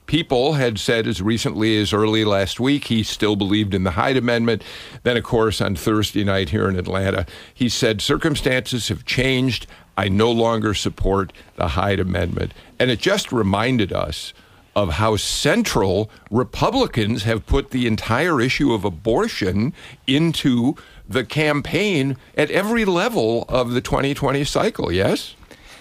[0.07, 4.17] people had said as recently as early last week he still believed in the Hyde
[4.17, 4.63] Amendment.
[5.03, 9.67] Then, of course, on Thursday night here in Atlanta, he said circumstances have changed.
[9.97, 12.53] I no longer support the Hyde Amendment.
[12.79, 14.33] And it just reminded us
[14.75, 19.73] of how central Republicans have put the entire issue of abortion
[20.05, 20.75] into
[21.09, 25.35] the campaign at every level of the 2020 cycle, yes?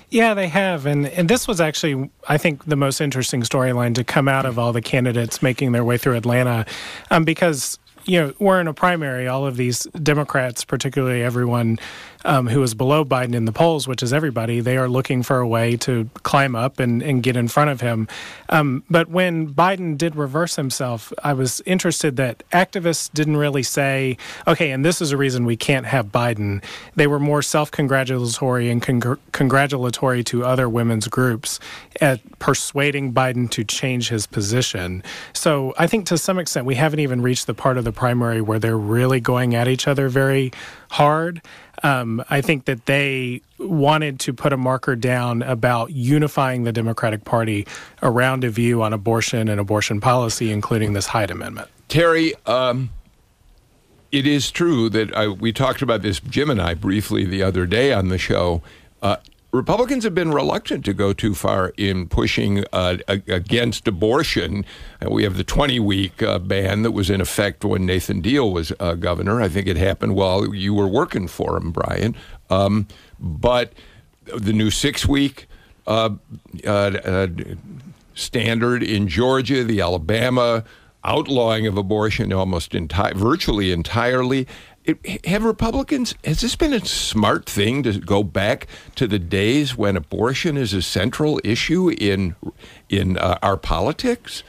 [0.08, 4.04] Yeah, they have, and and this was actually, I think, the most interesting storyline to
[4.04, 6.64] come out of all the candidates making their way through Atlanta,
[7.10, 9.26] um, because you know, we're in a primary.
[9.26, 11.78] All of these Democrats, particularly everyone
[12.26, 15.38] um, who is below Biden in the polls, which is everybody, they are looking for
[15.38, 18.08] a way to climb up and, and get in front of him.
[18.48, 24.18] Um, but when Biden did reverse himself, I was interested that activists didn't really say,
[24.46, 26.62] okay, and this is a reason we can't have Biden.
[26.96, 31.60] They were more self congratulatory and congr- congratulatory to other women's groups
[32.00, 35.02] at persuading Biden to change his position.
[35.32, 38.40] So I think to some extent, we haven't even reached the part of the primary
[38.40, 40.52] where they're really going at each other very
[40.90, 41.42] hard.
[41.82, 47.24] Um, I think that they wanted to put a marker down about unifying the Democratic
[47.24, 47.66] Party
[48.02, 51.68] around a view on abortion and abortion policy, including this Hyde Amendment.
[51.88, 52.90] Terry, um,
[54.12, 57.66] it is true that I, we talked about this, Jim and I, briefly the other
[57.66, 58.62] day on the show.
[59.02, 59.16] Uh,
[59.52, 64.64] Republicans have been reluctant to go too far in pushing uh, against abortion.
[65.04, 68.52] Uh, we have the 20 week uh, ban that was in effect when Nathan Deal
[68.52, 69.40] was uh, governor.
[69.40, 72.14] I think it happened while you were working for him, Brian.
[72.50, 72.86] Um,
[73.18, 73.72] but
[74.24, 75.46] the new six week
[75.86, 76.10] uh,
[76.66, 77.26] uh,
[78.14, 80.64] standard in Georgia, the Alabama
[81.04, 84.46] outlawing of abortion almost enti- virtually entirely,
[84.86, 89.76] it, have Republicans, has this been a smart thing to go back to the days
[89.76, 92.36] when abortion is a central issue in,
[92.88, 94.42] in uh, our politics?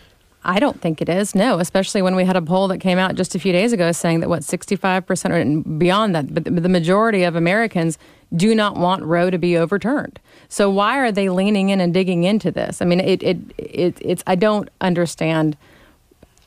[0.44, 1.36] I don't think it is.
[1.36, 3.92] No, especially when we had a poll that came out just a few days ago
[3.92, 7.98] saying that what 65% or beyond that, but the majority of Americans
[8.34, 10.20] do not want Roe to be overturned.
[10.48, 12.82] So why are they leaning in and digging into this?
[12.82, 15.58] I mean, it, it, it it's I don't understand.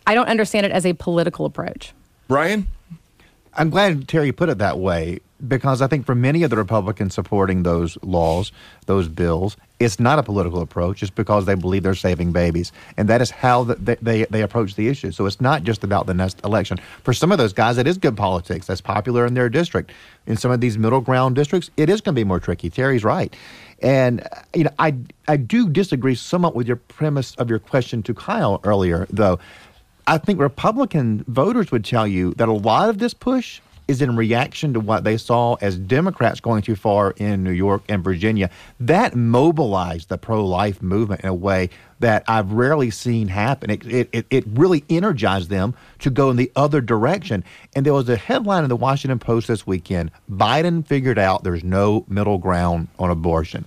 [0.06, 1.92] I don't understand it as a political approach.
[2.26, 2.68] Brian?
[3.60, 7.12] I'm glad Terry put it that way because I think for many of the Republicans
[7.12, 8.52] supporting those laws,
[8.86, 11.02] those bills, it's not a political approach.
[11.02, 14.40] It's because they believe they're saving babies, and that is how the, they, they they
[14.40, 15.10] approach the issue.
[15.10, 16.78] So it's not just about the next election.
[17.04, 18.66] For some of those guys, it is good politics.
[18.66, 19.92] That's popular in their district.
[20.26, 22.70] In some of these middle ground districts, it is going to be more tricky.
[22.70, 23.36] Terry's right,
[23.82, 24.94] and you know I
[25.28, 29.38] I do disagree somewhat with your premise of your question to Kyle earlier, though.
[30.06, 34.14] I think Republican voters would tell you that a lot of this push is in
[34.14, 38.48] reaction to what they saw as Democrats going too far in New York and Virginia.
[38.78, 43.68] That mobilized the pro life movement in a way that I've rarely seen happen.
[43.68, 47.42] It, it, it really energized them to go in the other direction.
[47.74, 51.64] And there was a headline in the Washington Post this weekend Biden figured out there's
[51.64, 53.64] no middle ground on abortion.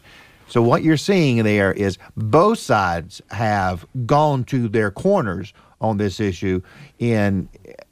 [0.47, 5.53] So what you're seeing there is both sides have gone to their corners
[5.83, 6.61] on this issue
[6.97, 7.47] in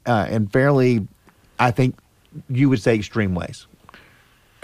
[0.06, 1.06] uh, in fairly,
[1.58, 1.96] I think
[2.48, 3.66] you would say, extreme ways.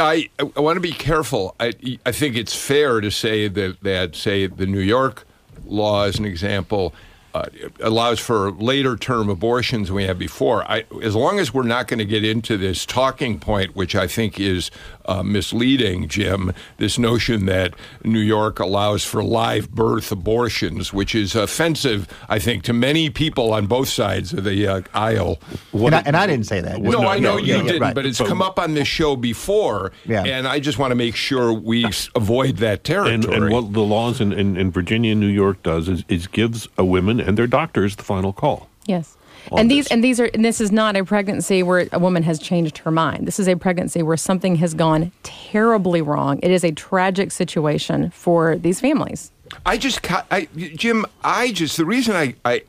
[0.00, 1.54] I, I want to be careful.
[1.60, 1.72] I,
[2.06, 5.26] I think it's fair to say that, that, say, the New York
[5.66, 6.94] law, as an example,
[7.34, 7.46] uh,
[7.80, 10.62] allows for later term abortions than we had before.
[10.70, 14.06] I, as long as we're not going to get into this talking point, which I
[14.06, 14.70] think is
[15.08, 21.34] uh, misleading, Jim, this notion that New York allows for live birth abortions, which is
[21.34, 25.40] offensive, I think, to many people on both sides of the uh, aisle.
[25.72, 26.80] And I, and I, didn't say that.
[26.80, 27.94] No, no I know you yeah, didn't, right.
[27.94, 30.24] but it's come up on this show before, yeah.
[30.24, 33.14] and I just want to make sure we avoid that territory.
[33.14, 36.26] And, and what the laws in, in, in, Virginia and New York does is, is
[36.26, 38.68] gives a women and their doctors the final call.
[38.86, 39.17] Yes
[39.56, 42.38] and these and these are and this is not a pregnancy where a woman has
[42.38, 43.26] changed her mind.
[43.26, 46.38] This is a pregnancy where something has gone terribly wrong.
[46.42, 49.32] It is a tragic situation for these families.
[49.64, 52.62] I just, I, Jim, I just the reason I, I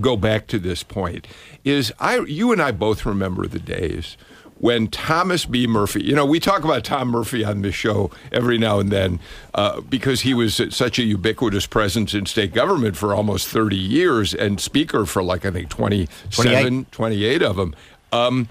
[0.00, 1.26] go back to this point
[1.64, 4.16] is I, you and I both remember the days
[4.62, 5.66] when Thomas B.
[5.66, 9.18] Murphy, you know, we talk about Tom Murphy on this show every now and then
[9.54, 14.32] uh, because he was such a ubiquitous presence in state government for almost 30 years
[14.32, 17.74] and speaker for like, I think, 27, 28, 28 of them.
[18.12, 18.48] Um,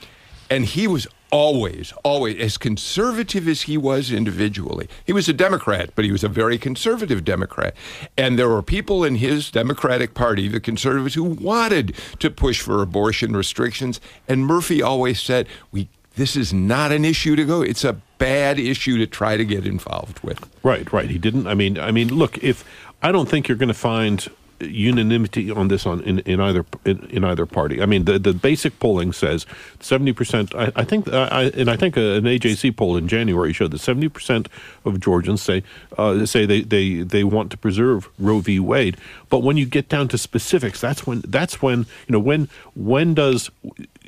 [0.50, 5.92] and he was always, always, as conservative as he was individually, he was a Democrat,
[5.96, 7.74] but he was a very conservative Democrat.
[8.18, 12.82] And there were people in his Democratic Party, the conservatives, who wanted to push for
[12.82, 14.02] abortion restrictions.
[14.28, 17.62] And Murphy always said, we this is not an issue to go.
[17.62, 20.50] It's a bad issue to try to get involved with.
[20.64, 21.10] Right, right.
[21.10, 21.48] He didn't.
[21.48, 22.38] I mean, I mean, look.
[22.44, 22.66] If
[23.02, 24.28] I don't think you're going to find
[24.62, 27.82] unanimity on this on in, in either in, in, either party.
[27.82, 29.46] I mean, the the basic polling says
[29.80, 30.54] seventy percent.
[30.56, 34.10] I, I, think, I, and I think an AJC poll in January showed that seventy
[34.10, 34.48] percent
[34.86, 35.64] of Georgians say
[35.98, 38.60] uh, say they, they they want to preserve Roe v.
[38.60, 38.98] Wade.
[39.30, 43.14] But when you get down to specifics, that's when that's when you know when when
[43.14, 43.50] does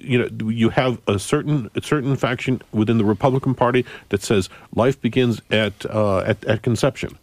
[0.03, 4.49] you know, you have a certain a certain faction within the Republican Party that says
[4.75, 7.17] life begins at uh, at, at conception,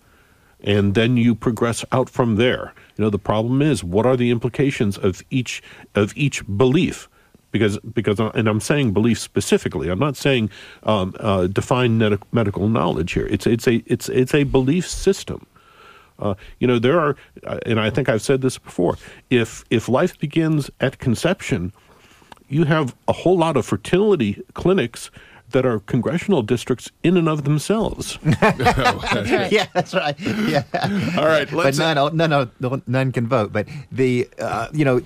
[0.63, 2.73] and then you progress out from there.
[2.97, 5.63] You know, the problem is what are the implications of each
[5.95, 7.09] of each belief?
[7.53, 9.89] Because because and I'm saying belief specifically.
[9.89, 10.51] I'm not saying
[10.85, 13.27] um, uh, define med- medical knowledge here.
[13.27, 15.47] It's it's a it's it's a belief system.
[16.21, 17.17] Uh, you know, there are,
[17.47, 18.99] uh, and I think I've said this before.
[19.31, 21.73] If if life begins at conception,
[22.51, 25.11] you have a whole lot of fertility clinics
[25.51, 28.19] that are congressional districts in and of themselves.
[28.43, 30.19] yeah, that's right.
[30.21, 30.63] Yeah.
[31.17, 33.53] All right, but none, none, none, none can vote.
[33.53, 35.01] But the, uh, you know,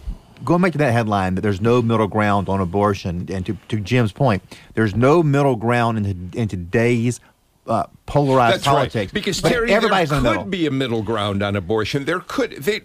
[0.45, 3.81] going back to that headline that there's no middle ground on abortion, and to, to
[3.81, 4.43] Jim's point,
[4.75, 7.21] there's no middle ground in, in today's
[7.67, 8.95] uh, polarized That's politics.
[8.95, 9.13] Right.
[9.13, 10.45] Because but Terry, everybody's there could middle.
[10.45, 12.05] be a middle ground on abortion.
[12.05, 12.53] There could.
[12.53, 12.83] They,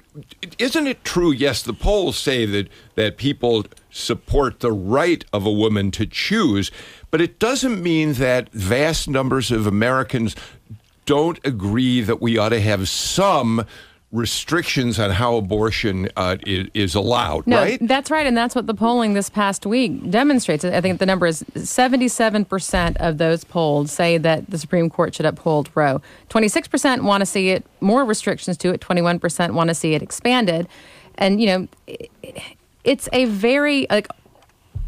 [0.58, 1.32] isn't it true?
[1.32, 6.72] Yes, the polls say that that people support the right of a woman to choose,
[7.12, 10.36] but it doesn't mean that vast numbers of Americans
[11.06, 13.66] don't agree that we ought to have some
[14.12, 17.80] restrictions on how abortion uh, is, is, allowed, no, right?
[17.82, 20.66] That's right, and that's what the polling this past week demonstrates.
[20.66, 25.28] I think the number is 77% of those polled say that the Supreme Court should
[25.28, 26.02] uphold Roe.
[26.30, 28.82] 26% want to see it more restrictions to it.
[28.82, 30.68] 21% want to see it expanded,
[31.16, 31.68] and you know,
[32.84, 34.08] it's a very like.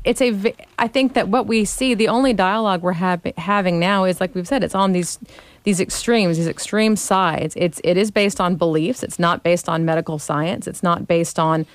[0.03, 0.55] It's a.
[0.79, 4.33] I think that what we see, the only dialogue we're ha- having now is like
[4.33, 5.19] we've said, it's on these
[5.63, 7.53] these extremes, these extreme sides.
[7.57, 9.03] It's it is based on beliefs.
[9.03, 10.67] It's not based on medical science.
[10.67, 11.65] It's not based on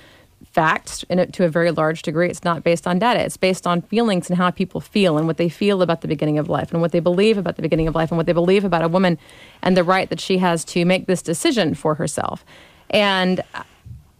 [0.51, 2.29] facts in to a very large degree.
[2.29, 3.21] It's not based on data.
[3.21, 6.37] It's based on feelings and how people feel and what they feel about the beginning
[6.37, 8.63] of life and what they believe about the beginning of life and what they believe
[8.63, 9.17] about a woman
[9.61, 12.45] and the right that she has to make this decision for herself.
[12.89, 13.41] And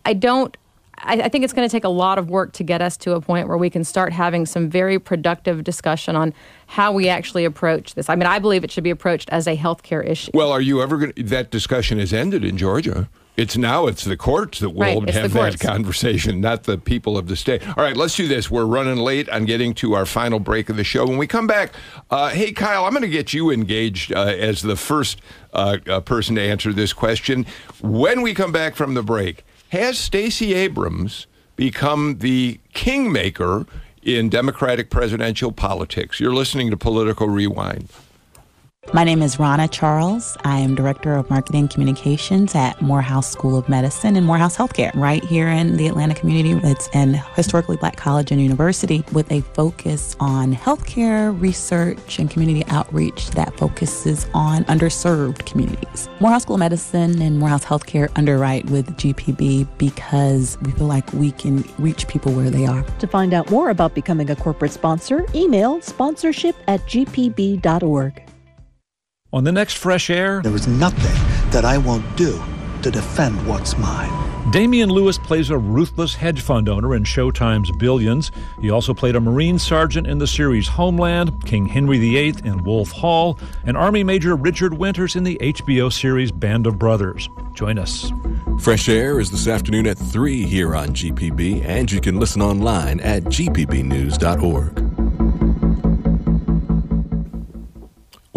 [0.05, 0.55] I don't
[0.99, 3.13] I, I think it's going to take a lot of work to get us to
[3.13, 6.33] a point where we can start having some very productive discussion on
[6.67, 8.09] how we actually approach this.
[8.09, 10.31] I mean, I believe it should be approached as a healthcare issue.
[10.33, 13.09] Well, are you ever going to, that discussion has ended in Georgia.
[13.37, 17.27] It's now it's the courts that will right, have that conversation, not the people of
[17.27, 17.65] the state.
[17.67, 18.49] All right, let's do this.
[18.49, 21.05] We're running late on getting to our final break of the show.
[21.05, 21.71] When we come back,
[22.09, 25.21] uh, hey Kyle, I'm going to get you engaged uh, as the first
[25.53, 27.45] uh, person to answer this question.
[27.79, 33.65] When we come back from the break, has Stacey Abrams become the kingmaker
[34.01, 36.19] in Democratic presidential politics?
[36.19, 37.89] You're listening to Political Rewind.
[38.93, 40.37] My name is Rana Charles.
[40.45, 45.21] I am Director of Marketing Communications at Morehouse School of Medicine and Morehouse Healthcare, right
[45.25, 46.57] here in the Atlanta community.
[46.65, 52.65] It's an historically black college and university with a focus on healthcare research and community
[52.67, 56.07] outreach that focuses on underserved communities.
[56.21, 61.33] Morehouse School of Medicine and Morehouse Healthcare underwrite with GPB because we feel like we
[61.33, 62.83] can reach people where they are.
[62.83, 68.26] To find out more about becoming a corporate sponsor, email sponsorship at gpb.org.
[69.33, 72.41] On the next Fresh Air, there is nothing that I won't do
[72.81, 74.51] to defend what's mine.
[74.51, 78.31] Damian Lewis plays a ruthless hedge fund owner in Showtime's Billions.
[78.61, 82.89] He also played a Marine sergeant in the series Homeland, King Henry VIII in Wolf
[82.91, 87.27] Hall, and Army Major Richard Winters in the HBO series Band of Brothers.
[87.53, 88.09] Join us.
[88.61, 93.01] Fresh Air is this afternoon at 3 here on GPB, and you can listen online
[93.01, 95.06] at gpbnews.org.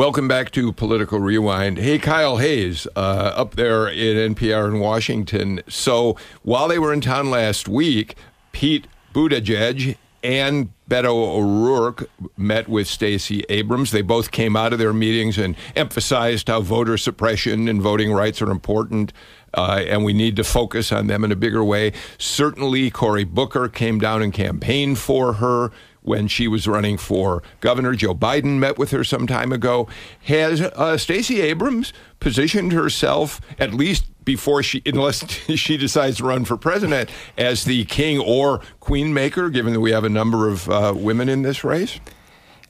[0.01, 1.77] Welcome back to Political Rewind.
[1.77, 5.61] Hey, Kyle Hayes, uh, up there in NPR in Washington.
[5.69, 8.17] So while they were in town last week,
[8.53, 13.91] Pete Buttigieg and Beto O'Rourke met with Stacey Abrams.
[13.91, 18.41] They both came out of their meetings and emphasized how voter suppression and voting rights
[18.41, 19.13] are important.
[19.53, 21.93] Uh, and we need to focus on them in a bigger way.
[22.17, 25.73] Certainly, Cory Booker came down and campaigned for her
[26.03, 27.95] when she was running for governor.
[27.95, 29.89] Joe Biden met with her some time ago.
[30.25, 36.45] Has uh, Stacey Abrams positioned herself, at least before she, unless she decides to run
[36.45, 40.69] for president, as the king or queen maker, given that we have a number of
[40.69, 41.99] uh, women in this race?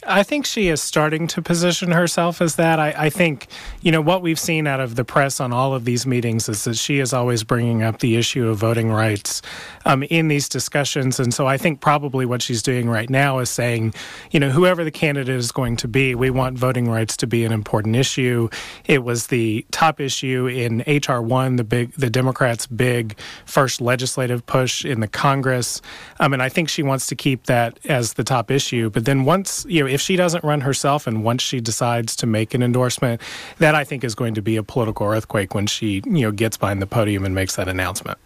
[0.06, 2.78] I think she is starting to position herself as that.
[2.78, 3.48] I, I, think,
[3.82, 6.64] you know, what we've seen out of the press on all of these meetings is
[6.64, 9.42] that she is always bringing up the issue of voting rights
[9.84, 11.20] um, in these discussions.
[11.20, 13.92] And so I think probably what she's doing right now is saying,
[14.30, 17.44] you know, whoever the candidate is going to be, we want voting rights to be
[17.44, 18.48] an important issue.
[18.86, 21.20] It was the top issue in H.R.
[21.20, 25.82] 1, the big, the Democrats' big first legislative push in the Congress.
[26.20, 28.88] Um, and I think she wants to keep that as the top issue.
[28.88, 32.26] But then once, you know, if she doesn't run herself and once she decides to
[32.26, 33.20] make an endorsement,
[33.58, 36.56] that I think is going to be a political earthquake when she, you know, gets
[36.56, 38.18] behind the podium and makes that announcement.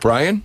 [0.00, 0.42] Brian?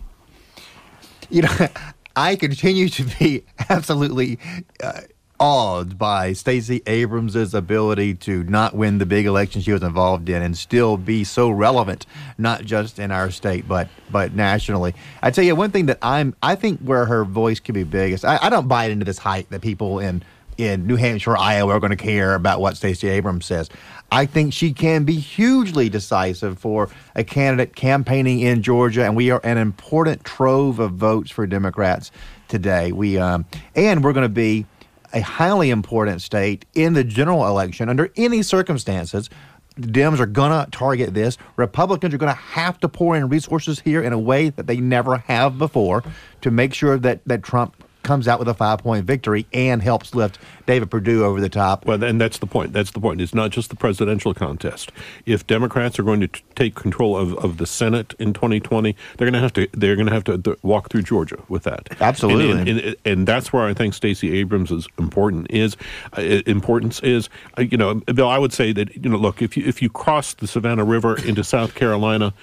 [1.30, 1.68] You know,
[2.16, 4.40] I continue to be absolutely
[4.84, 5.02] uh,
[5.40, 10.42] awed by Stacey Abrams' ability to not win the big election she was involved in
[10.42, 12.06] and still be so relevant,
[12.38, 14.94] not just in our state but but nationally.
[15.22, 18.26] I tell you one thing that I'm I think where her voice could be biggest.
[18.26, 20.24] I, I don't buy into this hype that people in
[20.58, 23.70] in New Hampshire, or Iowa are going to care about what Stacey Abrams says.
[24.12, 29.32] I think she can be hugely decisive for a candidate campaigning in Georgia, and we
[29.32, 32.12] are an important trove of votes for Democrats
[32.50, 32.92] today.
[32.92, 34.66] We um, and we're going to be
[35.14, 39.30] a highly important state in the general election under any circumstances.
[39.76, 41.38] The Dems are going to target this.
[41.56, 44.78] Republicans are going to have to pour in resources here in a way that they
[44.78, 46.04] never have before
[46.42, 50.16] to make sure that, that Trump comes out with a five point victory and helps
[50.16, 51.86] lift David Perdue over the top.
[51.86, 52.74] Well, and that's the point.
[52.74, 53.22] That's the point.
[53.22, 54.92] It's not just the presidential contest.
[55.28, 59.26] If Democrats are going to t- take control of, of the Senate in 2020, they're
[59.28, 61.88] going to have to they're going to have to th- walk through Georgia with that.
[62.02, 65.46] Absolutely, and, and, and, and that's where I think Stacey Abrams is important.
[65.52, 65.78] Is
[66.18, 67.30] uh, importance is
[67.60, 68.28] uh, you know Bill.
[68.28, 71.16] I would say that you know look if you if you cross the Savannah River
[71.24, 72.34] into South Carolina.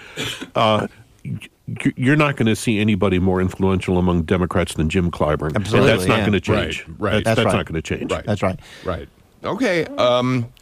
[0.55, 0.87] Uh,
[1.97, 5.57] you're not going to see anybody more influential among Democrats than Jim Clyburn.
[5.57, 6.27] Absolutely, and that's not yeah.
[6.27, 6.87] going to change.
[6.87, 7.13] Right, right.
[7.13, 7.57] That's, That's that's right.
[7.57, 8.13] not going to change.
[8.13, 8.25] Right.
[8.25, 8.61] That's right.
[8.85, 9.09] Right.
[9.45, 9.85] Okay.
[9.85, 10.53] Um,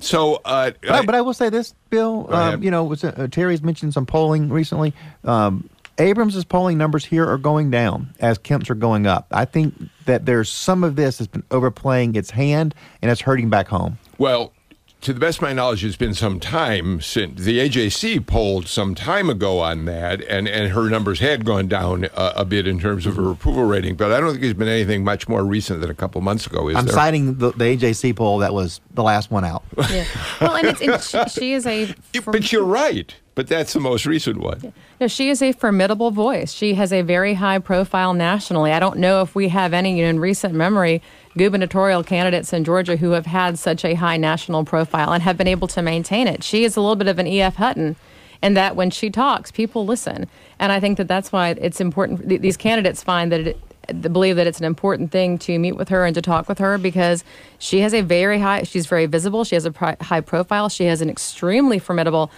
[0.00, 2.32] so, uh, But I, but I will say this, Bill.
[2.32, 4.94] Um, you know, was, uh, Terry's mentioned some polling recently.
[5.24, 9.26] Um, Abrams' polling numbers here are going down as Kemp's are going up.
[9.32, 9.74] I think
[10.06, 13.98] that there's some of this has been overplaying its hand and it's hurting back home.
[14.16, 14.52] Well,
[15.00, 18.94] to the best of my knowledge, it's been some time since the AJC polled some
[18.94, 22.78] time ago on that, and, and her numbers had gone down uh, a bit in
[22.78, 23.96] terms of her approval rating.
[23.96, 26.68] But I don't think there's been anything much more recent than a couple months ago.
[26.68, 26.94] Is I'm there?
[26.94, 29.62] citing the, the AJC poll that was the last one out.
[29.90, 30.04] Yeah.
[30.40, 31.94] Well, and, it's, and she, she is a.
[32.26, 33.14] but you're right.
[33.40, 34.74] But that's the most recent one.
[35.00, 36.52] No, she is a formidable voice.
[36.52, 38.70] She has a very high profile nationally.
[38.70, 41.00] I don't know if we have any in recent memory
[41.38, 45.46] gubernatorial candidates in Georgia who have had such a high national profile and have been
[45.48, 46.44] able to maintain it.
[46.44, 47.56] She is a little bit of an E.F.
[47.56, 47.96] Hutton
[48.42, 50.28] in that when she talks, people listen.
[50.58, 52.28] And I think that that's why it's important.
[52.28, 55.88] th- These candidates find that it, believe that it's an important thing to meet with
[55.88, 57.24] her and to talk with her because
[57.58, 60.84] she has a very high, she's very visible, she has a pri- high profile, she
[60.84, 62.30] has an extremely formidable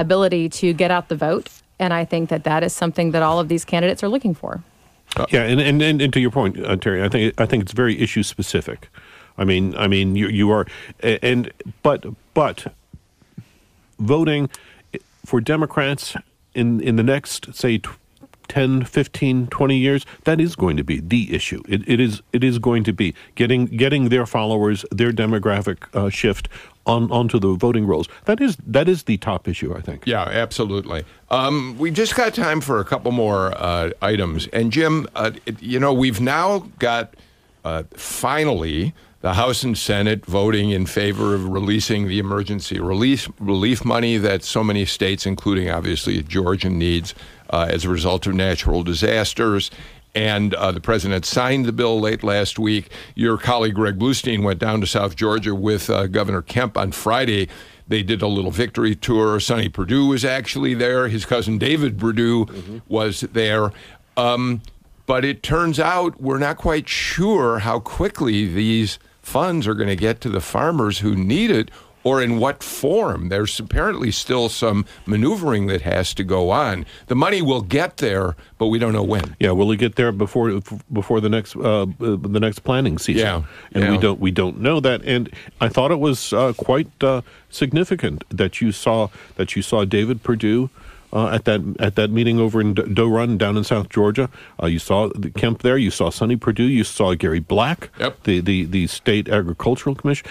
[0.00, 1.50] ability to get out the vote.
[1.78, 4.62] And I think that that is something that all of these candidates are looking for.
[5.30, 7.72] Yeah, and, and, and, and to your point, uh, Terry, I think I think it's
[7.72, 8.88] very issue specific.
[9.38, 10.66] I mean, I mean, you you are,
[11.00, 12.72] and but but
[13.98, 14.50] voting
[15.24, 16.16] for Democrats
[16.54, 17.78] in in the next say.
[17.78, 17.90] T-
[18.48, 22.44] 10 15 20 years that is going to be the issue it, it is it
[22.44, 26.48] is going to be getting getting their followers their demographic uh, shift
[26.86, 30.22] on onto the voting rolls that is that is the top issue i think Yeah,
[30.22, 31.04] absolutely.
[31.30, 34.46] Um, we just got time for a couple more uh, items.
[34.52, 37.14] And Jim, uh, it- you know, we've now got
[37.64, 43.84] uh, finally the House and Senate voting in favor of releasing the emergency release relief
[43.84, 47.12] money that so many states, including obviously Georgia, needs
[47.50, 49.70] uh, as a result of natural disasters.
[50.16, 52.90] And uh, the president signed the bill late last week.
[53.14, 57.48] Your colleague Greg Bluestein went down to South Georgia with uh, Governor Kemp on Friday.
[57.86, 59.38] They did a little victory tour.
[59.38, 61.08] Sonny Perdue was actually there.
[61.08, 63.72] His cousin David Perdue was there.
[64.16, 64.62] Um,
[65.04, 69.96] but it turns out we're not quite sure how quickly these funds are going to
[69.96, 71.70] get to the farmers who need it
[72.06, 73.28] or in what form.
[73.30, 76.86] There's apparently still some maneuvering that has to go on.
[77.08, 79.34] The money will get there, but we don't know when.
[79.40, 80.60] Yeah, will it get there before
[80.92, 83.26] before the next uh, the next planning season?
[83.26, 83.42] Yeah,
[83.72, 85.02] and we don't we don't know that.
[85.04, 85.28] And
[85.60, 90.22] I thought it was uh, quite uh, significant that you saw that you saw David
[90.22, 90.70] Perdue.
[91.12, 94.28] Uh, at that at that meeting over in D- Doerun down in South Georgia,
[94.60, 95.78] uh, you saw the Kemp there.
[95.78, 96.64] You saw Sonny Perdue.
[96.64, 98.24] You saw Gary Black, Yep.
[98.24, 100.26] the, the the state agricultural commission.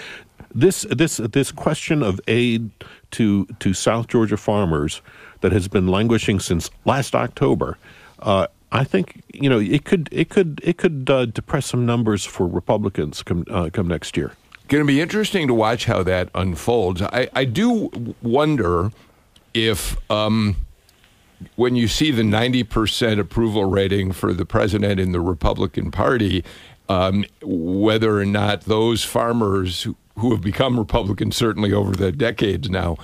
[0.56, 2.70] This this this question of aid
[3.12, 5.02] to to South Georgia farmers
[5.42, 7.76] that has been languishing since last October.
[8.18, 12.24] Uh, I think you know it could it could it could uh, depress some numbers
[12.24, 14.32] for Republicans come uh, come next year.
[14.68, 17.00] Going to be interesting to watch how that unfolds.
[17.00, 18.90] I, I do wonder
[19.54, 20.56] if, um,
[21.54, 26.44] when you see the 90% approval rating for the president in the Republican Party,
[26.88, 29.86] um, whether or not those farmers
[30.18, 32.96] who, have become Republicans, certainly over the decades now,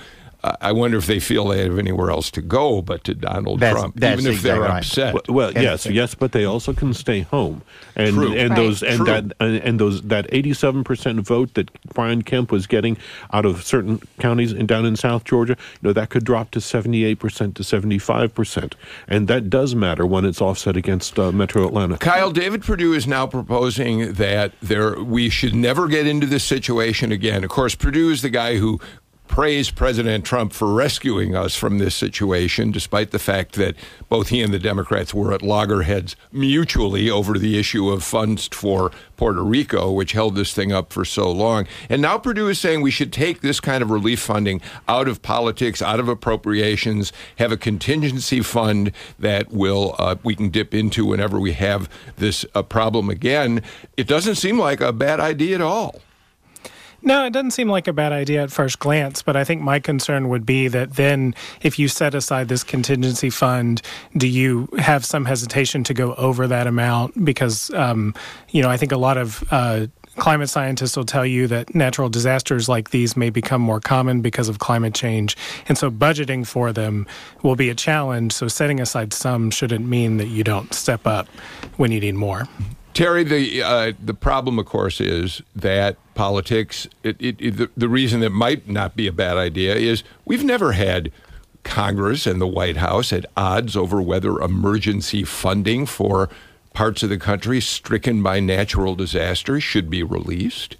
[0.43, 3.59] I I wonder if they feel they have anywhere else to go but to Donald
[3.59, 4.77] That's- Trump, that's even if they're right.
[4.79, 5.13] upset.
[5.13, 7.61] Well, well, yes, yes, but they also can stay home,
[7.95, 8.33] and True.
[8.33, 8.55] and Right.
[8.57, 9.05] those and True.
[9.05, 12.97] that and, and those that eighty-seven percent vote that Brian Kemp was getting
[13.31, 16.61] out of certain counties and down in South Georgia, you know, that could drop to
[16.61, 18.75] seventy-eight percent to seventy-five percent,
[19.07, 21.97] and that does matter when it's offset against uh, Metro Atlanta.
[21.97, 27.11] Kyle, David Perdue is now proposing that there we should never get into this situation
[27.11, 27.43] again.
[27.43, 28.79] Of course, Perdue is the guy who
[29.27, 33.75] praised President Trump for rescuing us from this situation, despite the fact that
[34.09, 38.91] both he and the Democrats were at loggerheads mutually over the issue of funds for
[39.17, 41.65] Puerto Rico, which held this thing up for so long.
[41.89, 45.21] And now Perdue is saying we should take this kind of relief funding out of
[45.21, 51.05] politics, out of appropriations, have a contingency fund that will uh, we can dip into
[51.05, 53.61] whenever we have this uh, problem again.
[53.97, 56.01] It doesn't seem like a bad idea at all.
[57.05, 59.79] No, it doesn't seem like a bad idea at first glance, but I think my
[59.79, 63.81] concern would be that then if you set aside this contingency fund,
[64.15, 67.25] do you have some hesitation to go over that amount?
[67.25, 68.15] Because, um,
[68.51, 72.07] you know, I think a lot of uh, climate scientists will tell you that natural
[72.07, 75.35] disasters like these may become more common because of climate change.
[75.67, 77.05] And so budgeting for them
[77.41, 78.31] will be a challenge.
[78.31, 81.27] So setting aside some shouldn't mean that you don't step up
[81.75, 82.47] when you need more.
[82.93, 86.87] Terry, the uh, the problem, of course, is that politics.
[87.01, 90.43] It, it, it, the, the reason that might not be a bad idea is we've
[90.43, 91.11] never had
[91.63, 96.29] Congress and the White House at odds over whether emergency funding for
[96.73, 100.75] parts of the country stricken by natural disasters should be released.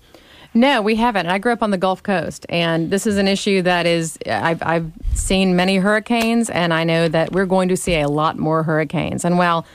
[0.55, 1.25] No, we haven't.
[1.25, 4.61] I grew up on the Gulf Coast, and this is an issue that is, I've,
[4.61, 8.61] I've seen many hurricanes, and I know that we're going to see a lot more
[8.61, 9.25] hurricanes.
[9.25, 9.65] And while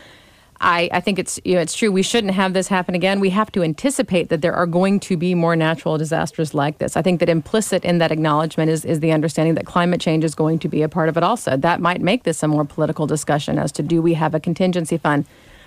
[0.60, 3.20] I, I think it's you know it's true we shouldn't have this happen again.
[3.20, 6.96] We have to anticipate that there are going to be more natural disasters like this.
[6.96, 10.34] I think that implicit in that acknowledgement is is the understanding that climate change is
[10.34, 11.56] going to be a part of it also.
[11.56, 14.98] That might make this a more political discussion as to do we have a contingency
[14.98, 15.26] fund.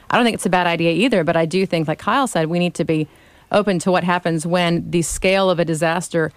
[0.09, 2.47] I don't think it's a bad idea either, but I do think like Kyle said
[2.47, 3.07] we need to be
[3.49, 6.31] open to what happens when the scale of a disaster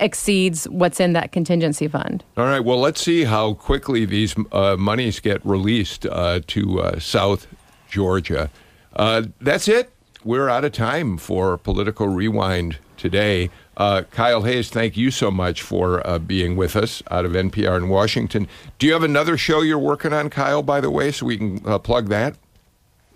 [0.00, 2.24] exceeds what's in that contingency fund.
[2.36, 2.60] All right.
[2.60, 7.46] Well, let's see how quickly these uh, monies get released uh, to uh, South
[7.88, 8.50] Georgia.
[8.94, 9.92] Uh, that's it.
[10.24, 13.50] We're out of time for political rewind today.
[13.76, 17.78] Uh, Kyle Hayes, thank you so much for uh, being with us out of NPR
[17.78, 18.46] in Washington.
[18.78, 20.62] Do you have another show you're working on, Kyle?
[20.62, 22.36] By the way, so we can plug that.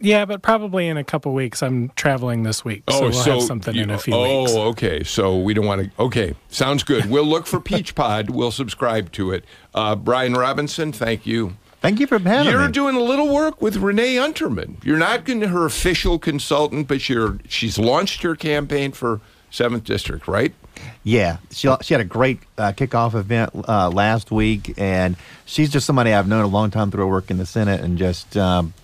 [0.00, 1.62] Yeah, but probably in a couple weeks.
[1.62, 4.52] I'm traveling this week, so we'll have something you- in a few oh, weeks.
[4.52, 5.02] okay.
[5.04, 6.02] So we don't want to.
[6.02, 7.06] Okay, sounds good.
[7.06, 8.30] We'll look for Peach Pod.
[8.30, 9.44] We'll subscribe to it.
[9.74, 11.56] Uh, Brian Robinson, thank you.
[11.80, 12.72] Thank you for having You're me.
[12.72, 14.82] doing a little work with Renee Unterman.
[14.84, 19.20] You're not going to her official consultant, but you're she's launched her campaign for
[19.50, 20.54] seventh district, right?
[21.02, 25.86] Yeah, she she had a great uh, kickoff event uh, last week, and she's just
[25.86, 28.72] somebody I've known a long time through her work in the Senate, and just um,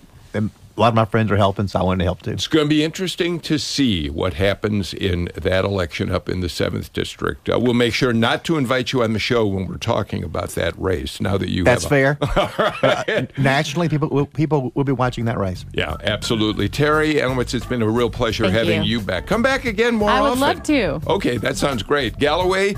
[0.75, 2.31] a lot of my friends are helping, so I wanted to help too.
[2.31, 6.49] It's going to be interesting to see what happens in that election up in the
[6.49, 7.49] seventh district.
[7.49, 10.49] Uh, we'll make sure not to invite you on the show when we're talking about
[10.51, 11.19] that race.
[11.21, 12.17] Now that you That's have a- fair.
[12.81, 15.65] But, uh, nationally, people will, people will be watching that race.
[15.73, 16.69] Yeah, absolutely.
[16.69, 18.99] Terry Anulewicz, it's been a real pleasure Thank having you.
[18.99, 19.01] you.
[19.01, 19.25] back.
[19.27, 20.39] Come back again more I would often.
[20.41, 21.01] love to.
[21.13, 22.17] Okay, that sounds great.
[22.17, 22.75] Galloway,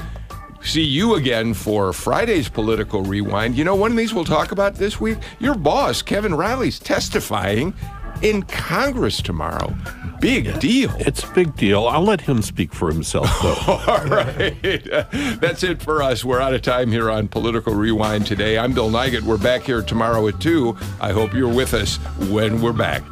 [0.63, 3.55] see you again for Friday's Political Rewind.
[3.55, 5.17] You know, one of these we'll talk about this week.
[5.39, 7.73] Your boss, Kevin Riley's testifying
[8.21, 9.75] in Congress tomorrow.
[10.19, 10.93] Big deal.
[10.99, 11.85] It's a big deal.
[11.87, 13.73] I'll let him speak for himself, though.
[13.91, 14.55] All right.
[15.41, 16.23] That's it for us.
[16.23, 18.57] We're out of time here on Political Rewind today.
[18.57, 19.23] I'm Bill Nigut.
[19.23, 20.77] We're back here tomorrow at 2.
[21.01, 21.97] I hope you're with us
[22.29, 23.03] when we're back.